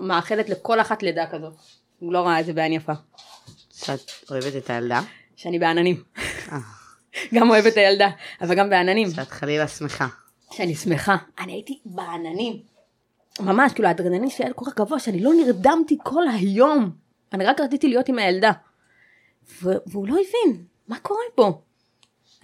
מאחלת 0.00 0.48
לכל 0.48 0.80
אחת 0.80 1.02
לידה 1.02 1.26
כזאת. 1.26 1.52
הוא 1.98 2.12
לא 2.12 2.26
ראה 2.26 2.40
את 2.40 2.46
זה 2.46 2.52
בעין 2.52 2.72
יפה. 2.72 2.92
שאת 3.72 4.10
אוהבת 4.30 4.56
את 4.56 4.70
הילדה? 4.70 5.00
שאני 5.36 5.58
בעננים. 5.58 6.02
אה. 6.52 6.58
גם 7.34 7.50
אוהבת 7.50 7.72
את 7.72 7.76
הילדה, 7.76 8.08
אבל 8.40 8.54
גם 8.54 8.70
בעננים. 8.70 9.10
שאת 9.10 9.30
חלילה 9.30 9.68
שמחה. 9.68 10.06
שאני 10.50 10.74
שמחה. 10.74 11.16
אני 11.38 11.52
הייתי 11.52 11.80
בעננים. 11.84 12.62
ממש, 13.40 13.72
כאילו 13.72 13.88
האדרנלין 13.88 14.30
שלי 14.30 14.44
היה 14.44 14.54
כל 14.54 14.64
כך 14.64 14.74
גבוה, 14.74 14.98
שאני 14.98 15.20
לא 15.20 15.30
נרדמתי 15.34 15.98
כל 16.02 16.28
היום. 16.28 16.90
אני 17.32 17.44
רק 17.44 17.60
רציתי 17.60 17.88
להיות 17.88 18.08
עם 18.08 18.18
הילדה. 18.18 18.52
והוא 19.62 20.08
לא 20.08 20.14
הבין, 20.14 20.64
מה 20.88 20.98
קורה 20.98 21.22
פה? 21.34 21.62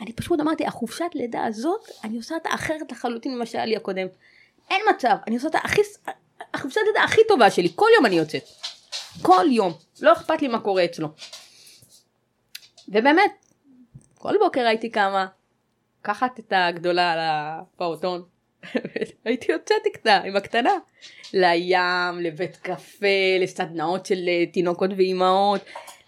אני 0.00 0.12
פשוט 0.12 0.40
אמרתי, 0.40 0.66
החופשת 0.66 1.10
לידה 1.14 1.44
הזאת, 1.44 1.80
אני 2.04 2.16
עושה 2.16 2.34
אותה 2.34 2.48
אחרת 2.54 2.92
לחלוטין 2.92 3.34
ממה 3.34 3.46
שהיה 3.46 3.66
לי 3.66 3.76
הקודם. 3.76 4.06
אין 4.70 4.80
מצב, 4.90 5.16
אני 5.26 5.36
עושה 5.36 5.46
אותה 5.46 5.58
הכי, 5.58 5.80
החופשת 6.54 6.80
לידה 6.86 7.04
הכי 7.04 7.20
טובה 7.28 7.50
שלי, 7.50 7.68
כל 7.74 7.88
יום 7.96 8.06
אני 8.06 8.18
יוצאת. 8.18 8.42
כל 9.22 9.46
יום, 9.50 9.72
לא 10.00 10.12
אכפת 10.12 10.42
לי 10.42 10.48
מה 10.48 10.60
קורה 10.60 10.84
אצלו. 10.84 11.08
ובאמת, 12.88 13.32
כל 14.14 14.34
בוקר 14.40 14.66
הייתי 14.66 14.90
קמה, 14.90 15.26
לקחת 16.00 16.38
את 16.38 16.52
הגדולה 16.56 17.12
על 17.12 17.18
הפעוטון, 17.22 18.22
הייתי 19.24 19.52
יוצאת 19.52 19.86
איתה 19.86 20.16
עם 20.16 20.36
הקטנה, 20.36 20.72
לים, 21.34 22.20
לבית 22.20 22.56
קפה, 22.56 23.06
לסדנאות 23.40 24.06
של 24.06 24.28
אה, 24.28 24.46
תינוקות 24.52 24.90
ואימהות, 24.96 25.60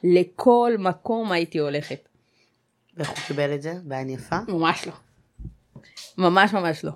לכל 0.05 0.73
מקום 0.79 1.33
הייתי 1.33 1.59
הולכת. 1.59 2.10
ואיך 2.97 3.09
הוא 3.09 3.19
קיבל 3.27 3.55
את 3.55 3.63
זה? 3.63 3.75
בעין 3.85 4.09
יפה? 4.09 4.37
ממש 4.49 4.87
לא. 4.87 4.93
ממש 6.19 6.53
ממש 6.53 6.85
לא. 6.85 6.93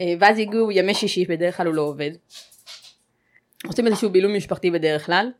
אה, 0.00 0.14
ואז 0.20 0.38
הגיעו 0.38 0.70
ימי 0.70 0.94
שישי, 0.94 1.24
בדרך 1.24 1.56
כלל 1.56 1.66
הוא 1.66 1.74
לא 1.74 1.82
עובד. 1.82 2.10
עושים 3.66 3.86
איזשהו 3.86 4.10
בילוי 4.10 4.36
משפחתי 4.36 4.70
בדרך 4.70 5.06
כלל, 5.06 5.30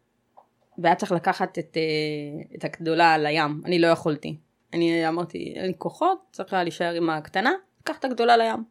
והיה 0.78 0.94
צריך 0.94 1.12
לקחת 1.12 1.58
את, 1.58 1.76
אה, 1.76 2.56
את 2.56 2.64
הגדולה 2.64 3.18
לים, 3.18 3.62
אני 3.64 3.78
לא 3.78 3.86
יכולתי. 3.86 4.36
אני 4.72 5.08
אמרתי, 5.08 5.54
אין 5.56 5.66
לי 5.66 5.74
כוחות, 5.78 6.18
צריך 6.32 6.52
היה 6.52 6.62
להישאר 6.62 6.94
עם 6.94 7.10
הקטנה, 7.10 7.52
קח 7.84 7.98
את 7.98 8.04
הגדולה 8.04 8.36
לים. 8.36 8.64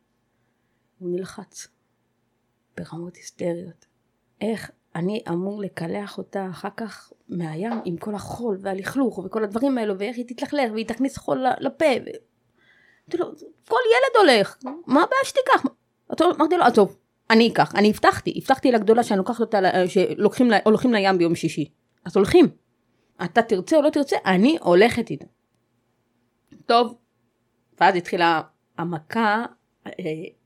הוא 0.99 1.09
נלחץ, 1.09 1.67
ברמות 2.77 3.15
היסטריות. 3.15 3.85
איך 4.41 4.71
אני 4.95 5.23
אמור 5.29 5.61
לקלח 5.61 6.17
אותה 6.17 6.47
אחר 6.49 6.69
כך 6.77 7.11
מהים 7.29 7.71
עם 7.85 7.97
כל 7.97 8.15
החול 8.15 8.57
והלכלוך 8.61 9.17
וכל 9.17 9.43
הדברים 9.43 9.77
האלו, 9.77 9.99
ואיך 9.99 10.17
היא 10.17 10.25
תתלכלך 10.27 10.71
והיא 10.73 10.87
תכניס 10.87 11.17
חול 11.17 11.45
לפה. 11.59 11.85
ו... 12.05 12.09
אמרתי 13.09 13.17
לו, 13.17 13.31
כל 13.67 13.75
ילד 13.75 14.31
הולך, 14.31 14.57
מה 14.63 15.03
הבעיה 15.03 15.23
שתיקח? 15.23 15.63
אמרתי 16.39 16.57
לו, 16.57 16.63
עזוב, 16.63 16.97
אני 17.29 17.49
אקח, 17.49 17.75
אני 17.75 17.89
הבטחתי, 17.89 18.33
הבטחתי 18.37 18.71
לגדולה 18.71 19.03
שאני 19.03 19.17
לוקחת 19.17 19.39
אותה, 19.39 19.59
שלוקחים 19.87 20.49
לה, 20.49 20.57
הולכים 20.65 20.93
לים 20.93 21.17
ביום 21.17 21.35
שישי. 21.35 21.69
אז 22.05 22.17
הולכים. 22.17 22.47
אתה 23.23 23.41
תרצה 23.41 23.77
או 23.77 23.81
לא 23.81 23.89
תרצה, 23.89 24.17
אני 24.25 24.57
הולכת 24.61 25.09
איתה. 25.09 25.25
טוב, 26.65 26.95
ואז 27.79 27.95
התחילה 27.95 28.41
המכה, 28.77 29.45
אה, 29.87 29.91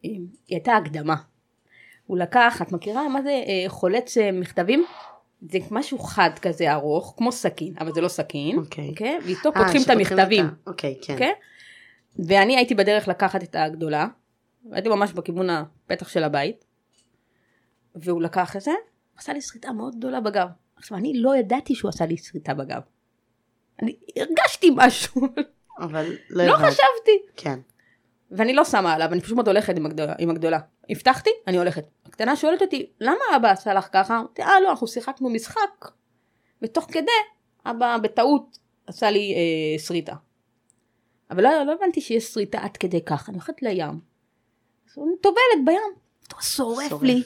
היא 0.03 0.27
הייתה 0.49 0.75
הקדמה. 0.75 1.15
הוא 2.05 2.17
לקח, 2.17 2.61
את 2.61 2.71
מכירה 2.71 3.09
מה 3.09 3.21
זה 3.21 3.29
אה, 3.47 3.63
חולץ 3.67 4.17
אה, 4.17 4.32
מכתבים? 4.32 4.86
זה 5.42 5.60
משהו 5.72 6.00
חד 6.00 6.30
כזה 6.42 6.74
ארוך, 6.74 7.14
כמו 7.18 7.32
סכין, 7.32 7.74
אבל 7.80 7.94
זה 7.94 8.02
לא 8.02 8.08
סכין, 8.08 8.58
אוקיי. 8.58 8.88
Okay. 8.88 8.89
אוקיי? 8.89 9.18
Okay? 9.18 9.24
ואיתו 9.26 9.54
פותחים 9.54 9.82
את 9.86 9.89
המכתבים. 9.89 10.46
אוקיי, 10.68 10.96
okay, 11.02 11.06
כן. 11.06 11.16
Okay? 11.16 11.20
כן? 11.20 11.32
ואני 12.20 12.56
הייתי 12.56 12.76
בדרך 12.76 13.08
לקחת 13.08 13.44
את 13.44 13.56
הגדולה, 13.56 14.08
הייתי 14.72 14.89
ממש 14.89 15.12
בכיוון 15.12 15.50
הפתח 15.50 16.10
של 16.10 16.24
הבית, 16.24 16.66
והוא 17.96 18.22
לקח 18.22 18.56
את 18.56 18.62
זה, 18.62 18.72
עשה 19.18 19.34
לי 19.34 19.42
שריטה 19.42 19.72
מאוד 19.72 19.96
גדולה 19.96 20.20
בגב. 20.20 20.48
עכשיו, 20.76 20.98
אני 20.98 21.14
לא 21.16 21.36
ידעתי 21.36 21.76
שהוא 21.76 21.89
עשה 21.89 22.06
לי 22.06 22.18
שריטה 22.18 22.54
בגב. 22.54 22.82
אני 23.82 23.96
הרגשתי 24.18 24.72
משהו. 24.76 25.22
אבל 25.80 26.16
לא, 26.30 26.46
לא 26.46 26.56
חשבתי. 26.56 27.22
כן. 27.36 27.60
ואני 28.32 28.53
לא 28.53 28.65
שמה 28.65 28.93
עליו, 28.93 29.13
אני 29.13 29.21
פשוט 29.21 29.36
מאוד 29.36 29.47
הולכת 29.47 29.77
עם 29.77 29.86
הגדולה. 29.86 30.13
עם 30.19 30.29
הגדולה. 30.29 30.59
הבטחתי, 30.89 31.29
אני 31.47 31.57
הולכת. 31.57 31.86
הקטנה 32.05 32.36
שואלת 32.36 32.61
אותי, 32.61 32.91
למה 32.99 33.19
אבא 33.36 33.51
עשה 33.51 33.73
לך 33.73 33.88
ככה? 33.91 34.17
אמרתי, 34.17 34.41
אה 34.41 34.59
לא, 34.63 34.69
אנחנו 34.69 34.88
שיחקנו 34.88 35.29
משחק, 35.29 35.91
ותוך 36.61 36.86
כדי, 36.91 37.11
אבא 37.65 37.97
בטעות 37.97 38.57
עשה 38.88 39.11
לי 39.11 39.34
אה, 39.36 39.79
שריטה. 39.79 40.15
אבל 41.32 41.43
לא, 41.43 41.63
לא 41.63 41.73
הבנתי 41.73 42.01
שיש 42.01 42.23
שריטה 42.23 42.59
עד 42.59 42.77
כדי 42.77 43.05
כך, 43.05 43.29
אני 43.29 43.38
הולכת 43.38 43.61
לים. 43.61 43.99
אז 44.89 44.97
אני 44.97 45.17
טובלת 45.21 45.65
בים, 45.65 45.82
שורף, 46.41 46.89
שורף 46.89 47.03
לי. 47.03 47.23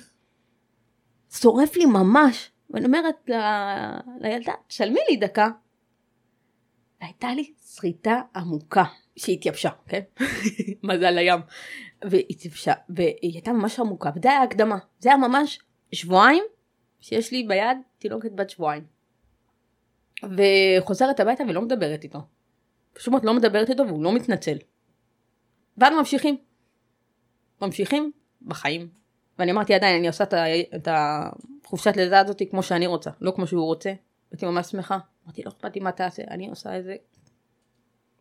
שורף 1.31 1.75
לי 1.75 1.85
ממש. 1.85 2.51
ואני 2.69 2.85
אומרת 2.85 3.15
ל... 3.29 3.33
לילדה, 4.19 4.53
תשלמי 4.67 4.99
לי 5.09 5.17
דקה. 5.17 5.47
והייתה 7.01 7.33
לי 7.33 7.53
שריטה 7.75 8.21
עמוקה, 8.35 8.83
שהתייבשה, 9.17 9.69
כן? 9.87 10.01
מזל 10.83 11.11
לים. 11.11 11.39
והתייבשה, 12.03 12.73
והיא 12.89 13.17
הייתה 13.21 13.53
ממש 13.53 13.79
עמוקה, 13.79 14.09
וזה 14.15 14.29
היה 14.29 14.41
הקדמה. 14.41 14.77
זה 14.99 15.09
היה 15.09 15.17
ממש 15.17 15.59
שבועיים 15.91 16.43
שיש 16.99 17.31
לי 17.31 17.43
ביד 17.43 17.77
תינוקת 17.97 18.31
בת 18.31 18.49
שבועיים. 18.49 18.83
וחוזרת 20.23 21.19
הביתה 21.19 21.43
ולא 21.49 21.61
מדברת 21.61 22.03
איתו. 22.03 22.19
פשוט 22.93 23.13
לא 23.23 23.33
מדברת 23.33 23.69
איתו 23.69 23.87
והוא 23.87 24.03
לא 24.03 24.15
מתנצל. 24.15 24.57
ואנו 25.77 25.97
ממשיכים. 25.97 26.37
ממשיכים 27.61 28.11
בחיים. 28.41 28.89
ואני 29.39 29.51
אמרתי 29.51 29.73
עדיין, 29.73 29.97
אני 29.97 30.07
עושה 30.07 30.23
את 30.75 30.87
החופשת 30.91 31.97
לידה 31.97 32.19
הזאת 32.19 32.41
כמו 32.49 32.63
שאני 32.63 32.87
רוצה, 32.87 33.11
לא 33.21 33.31
כמו 33.35 33.47
שהוא 33.47 33.65
רוצה. 33.65 33.93
הייתי 34.31 34.45
ממש 34.45 34.67
שמחה. 34.67 34.97
אמרתי, 35.25 35.43
לא 35.43 35.49
אכפת 35.49 35.75
לי 35.75 35.81
מה 35.81 35.91
תעשה, 35.91 36.23
אני 36.29 36.49
עושה 36.49 36.79
את 36.79 36.83
זה 36.83 36.95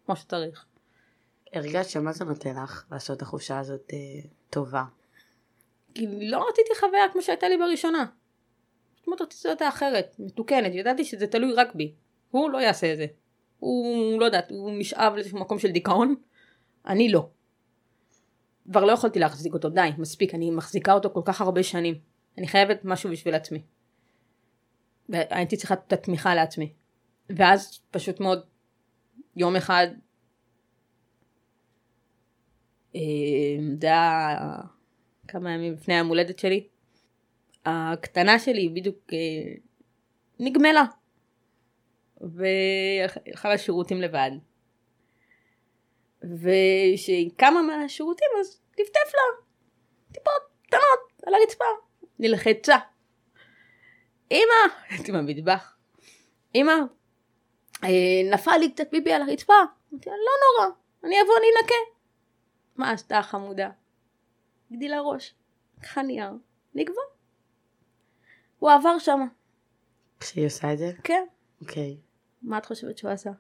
כמו 0.07 0.17
שצריך. 0.17 0.67
הרגשת 1.57 1.91
שמה 1.91 2.13
זה 2.13 2.25
נותן 2.25 2.63
לך 2.63 2.85
לעשות 2.91 3.17
את 3.17 3.23
החופשה 3.23 3.59
הזאת 3.59 3.93
אה, 3.93 4.29
טובה? 4.51 4.85
כי 5.95 6.07
לא 6.31 6.49
רציתי 6.49 6.71
חוויה 6.81 7.09
כמו 7.13 7.23
שהייתה 7.23 7.49
לי 7.49 7.57
בראשונה. 7.57 8.07
זאת 9.07 9.21
רציתי 9.21 9.49
אותה 9.49 9.69
אחרת, 9.69 10.17
מתוקנת, 10.19 10.75
ידעתי 10.75 11.05
שזה 11.05 11.27
תלוי 11.27 11.53
רק 11.53 11.75
בי. 11.75 11.95
הוא 12.31 12.51
לא 12.51 12.59
יעשה 12.59 12.93
את 12.93 12.97
זה. 12.97 13.07
הוא, 13.59 14.21
לא 14.21 14.25
יודעת, 14.25 14.51
הוא 14.51 14.73
נשאב 14.79 15.13
לאיזשהו 15.15 15.39
מקום 15.39 15.59
של 15.59 15.71
דיכאון, 15.71 16.15
אני 16.87 17.13
לא. 17.13 17.29
כבר 18.71 18.85
לא 18.85 18.93
יכולתי 18.93 19.19
להחזיק 19.19 19.55
אותו, 19.55 19.69
די, 19.69 19.91
מספיק, 19.99 20.35
אני 20.35 20.51
מחזיקה 20.51 20.93
אותו 20.93 21.11
כל 21.11 21.21
כך 21.25 21.41
הרבה 21.41 21.63
שנים. 21.63 21.99
אני 22.39 22.49
חייבת 22.49 22.81
משהו 22.85 23.11
בשביל 23.11 23.35
עצמי. 23.35 23.63
והייתי 25.09 25.57
צריכה 25.57 25.75
את 25.75 25.93
התמיכה 25.93 26.35
לעצמי. 26.35 26.73
ואז 27.31 27.81
פשוט 27.91 28.21
מאוד, 28.21 28.45
יום 29.37 29.57
אחד, 29.57 29.87
זה 33.81 33.87
היה 33.87 34.37
כמה 35.29 35.53
ימים 35.53 35.73
לפני 35.73 35.95
היום 35.95 36.09
הולדת 36.09 36.39
שלי, 36.39 36.69
הקטנה 37.65 38.39
שלי 38.39 38.69
בדיוק 38.69 38.97
אה, 39.13 39.55
נגמלה. 40.41 40.85
והלכה 42.21 43.55
לשירותים 43.55 44.01
לבד. 44.01 44.31
וכשהיא 46.23 47.31
קמה 47.37 47.63
מהשירותים 47.63 48.29
אז 48.41 48.61
טפטף 48.71 49.15
לה 49.15 49.45
טיפות 50.13 50.43
קטנות 50.67 51.23
על 51.27 51.35
הרצפה. 51.35 51.65
נלחצה. 52.19 52.77
אמא, 54.31 54.75
הייתי 54.89 55.13
במטבח. 55.13 55.77
אמא, 56.55 56.73
אה, 57.85 58.31
נפל 58.31 58.57
לי 58.57 58.73
קצת 58.73 58.91
ביבי 58.91 59.13
על 59.13 59.23
הרצפה. 59.23 59.55
אמרתי 59.93 60.11
לה, 60.11 60.17
לא 60.17 60.65
נורא, 60.65 60.75
אני 61.05 61.23
אבוא, 61.23 61.35
אני 61.39 61.47
אנקה. 61.61 61.94
מה 62.77 62.91
עשתה 62.91 63.19
החמודה? 63.19 63.71
הגדילה 64.71 65.01
ראש, 65.01 65.35
לקחה 65.79 66.03
נייר, 66.03 66.33
נגבה. 66.75 67.03
הוא 68.59 68.71
עבר 68.71 68.99
שמה. 68.99 69.25
כשהיא 70.21 70.47
עושה 70.47 70.73
את 70.73 70.79
זה? 70.79 70.93
כן. 71.05 71.27
אוקיי. 71.61 71.97
מה 72.43 72.59
את 72.59 72.67
חושבת 72.67 72.99
שהוא 72.99 73.11
עשה? 73.11 73.31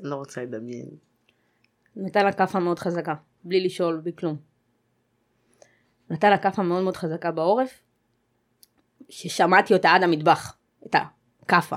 לא 0.00 0.16
רוצה 0.16 0.42
לדמיין. 0.42 0.88
נתן 1.96 2.24
לה 2.24 2.32
כאפה 2.32 2.58
מאוד 2.58 2.78
חזקה, 2.78 3.14
בלי 3.44 3.64
לשאול, 3.64 4.00
בלי 4.00 4.12
כלום. 4.16 4.36
נתן 6.10 6.30
לה 6.30 6.38
כאפה 6.38 6.62
מאוד 6.62 6.82
מאוד 6.82 6.96
חזקה 6.96 7.30
בעורף, 7.30 7.82
ששמעתי 9.08 9.74
אותה 9.74 9.90
עד 9.90 10.02
המטבח, 10.02 10.58
את 10.86 10.94
הכאפה. 11.42 11.76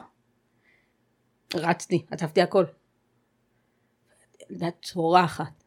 רצתי, 1.55 2.05
עטפתי 2.12 2.41
הכל. 2.41 2.66
ילדה 4.52 4.68
צורחת. 4.82 5.64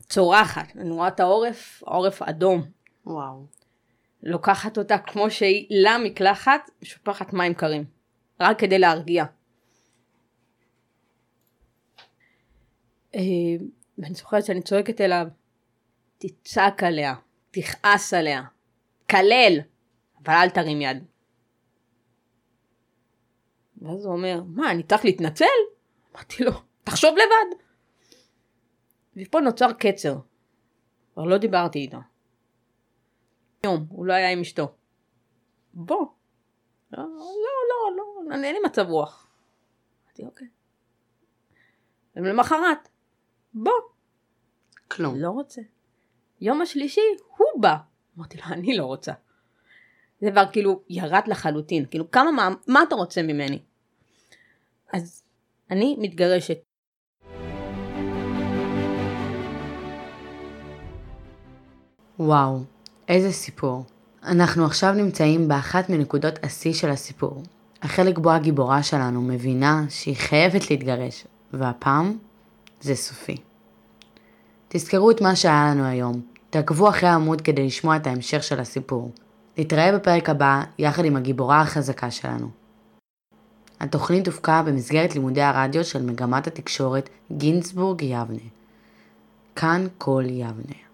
צורחת. 0.00 0.76
אני 0.76 0.90
רואה 0.90 1.08
את 1.08 1.20
העורף, 1.20 1.82
העורף 1.86 2.22
אדום. 2.22 2.62
וואו. 3.06 3.46
לוקחת 4.22 4.78
אותה 4.78 4.98
כמו 4.98 5.30
שהיא 5.30 5.66
למקלחת, 5.70 6.70
משופחת 6.82 7.32
מים 7.32 7.54
קרים. 7.54 7.84
רק 8.40 8.60
כדי 8.60 8.78
להרגיע. 8.78 9.24
אה, 13.14 13.20
ואני 13.98 14.14
זוכרת 14.14 14.44
שאני 14.44 14.62
צועקת 14.62 15.00
אליו, 15.00 15.26
תצעק 16.18 16.82
עליה, 16.82 17.14
תכעס 17.50 18.14
עליה, 18.14 18.42
כלל, 19.10 19.58
אבל 20.24 20.34
אל 20.34 20.50
תרים 20.50 20.80
יד. 20.80 21.04
ואז 23.82 24.04
הוא 24.04 24.14
אומר, 24.14 24.42
מה, 24.46 24.70
אני 24.70 24.82
צריך 24.82 25.04
להתנצל? 25.04 25.44
אמרתי 26.14 26.44
לו, 26.44 26.52
תחשוב 26.90 27.14
לבד. 27.16 27.62
ופה 29.16 29.40
נוצר 29.40 29.72
קצר. 29.72 30.16
כבר 31.12 31.24
לא 31.24 31.38
דיברתי 31.38 31.78
איתו. 31.78 31.98
יום, 33.64 33.86
הוא 33.88 34.06
לא 34.06 34.12
היה 34.12 34.30
עם 34.30 34.40
אשתו. 34.40 34.74
בוא. 35.74 36.06
לא, 36.92 37.02
לא, 37.02 37.96
לא, 37.96 38.22
לא, 38.28 38.34
אין 38.34 38.54
לי 38.54 38.58
מצב 38.64 38.86
רוח. 38.88 39.28
אמרתי, 40.04 40.24
אוקיי. 40.24 40.48
ולמחרת, 42.16 42.88
בוא. 43.54 43.72
כלום. 44.90 45.14
לא 45.16 45.30
רוצה. 45.30 45.60
יום 46.40 46.62
השלישי, 46.62 47.00
הוא 47.36 47.62
בא. 47.62 47.76
אמרתי 48.18 48.36
לו, 48.38 48.44
אני 48.44 48.76
לא 48.76 48.84
רוצה. 48.84 49.12
זה 50.20 50.30
כבר 50.30 50.44
כאילו 50.52 50.82
ירד 50.88 51.22
לחלוטין. 51.26 51.86
כאילו, 51.90 52.10
כמה, 52.10 52.30
מה, 52.32 52.48
מה 52.66 52.82
אתה 52.82 52.94
רוצה 52.94 53.22
ממני? 53.22 53.62
אז 54.92 55.24
אני 55.70 55.96
מתגרשת. 55.98 56.67
וואו, 62.20 62.58
איזה 63.08 63.32
סיפור. 63.32 63.84
אנחנו 64.24 64.64
עכשיו 64.64 64.92
נמצאים 64.92 65.48
באחת 65.48 65.90
מנקודות 65.90 66.34
השיא 66.42 66.72
של 66.72 66.90
הסיפור. 66.90 67.42
החלק 67.82 68.18
בו 68.18 68.30
הגיבורה 68.30 68.82
שלנו 68.82 69.22
מבינה 69.22 69.84
שהיא 69.88 70.16
חייבת 70.16 70.70
להתגרש, 70.70 71.24
והפעם 71.52 72.18
זה 72.80 72.94
סופי. 72.94 73.36
תזכרו 74.68 75.10
את 75.10 75.20
מה 75.20 75.36
שהיה 75.36 75.70
לנו 75.70 75.84
היום. 75.84 76.20
תעקבו 76.50 76.88
אחרי 76.88 77.08
העמוד 77.08 77.40
כדי 77.40 77.66
לשמוע 77.66 77.96
את 77.96 78.06
ההמשך 78.06 78.42
של 78.42 78.60
הסיפור. 78.60 79.10
נתראה 79.58 79.92
בפרק 79.92 80.30
הבא 80.30 80.62
יחד 80.78 81.04
עם 81.04 81.16
הגיבורה 81.16 81.60
החזקה 81.60 82.10
שלנו. 82.10 82.48
התוכנית 83.80 84.26
הופקה 84.26 84.62
במסגרת 84.66 85.14
לימודי 85.14 85.42
הרדיו 85.42 85.84
של 85.84 86.02
מגמת 86.02 86.46
התקשורת 86.46 87.08
גינצבורג 87.32 88.02
יבנה. 88.02 88.48
כאן 89.56 89.86
כל 89.98 90.24
יבנה. 90.26 90.87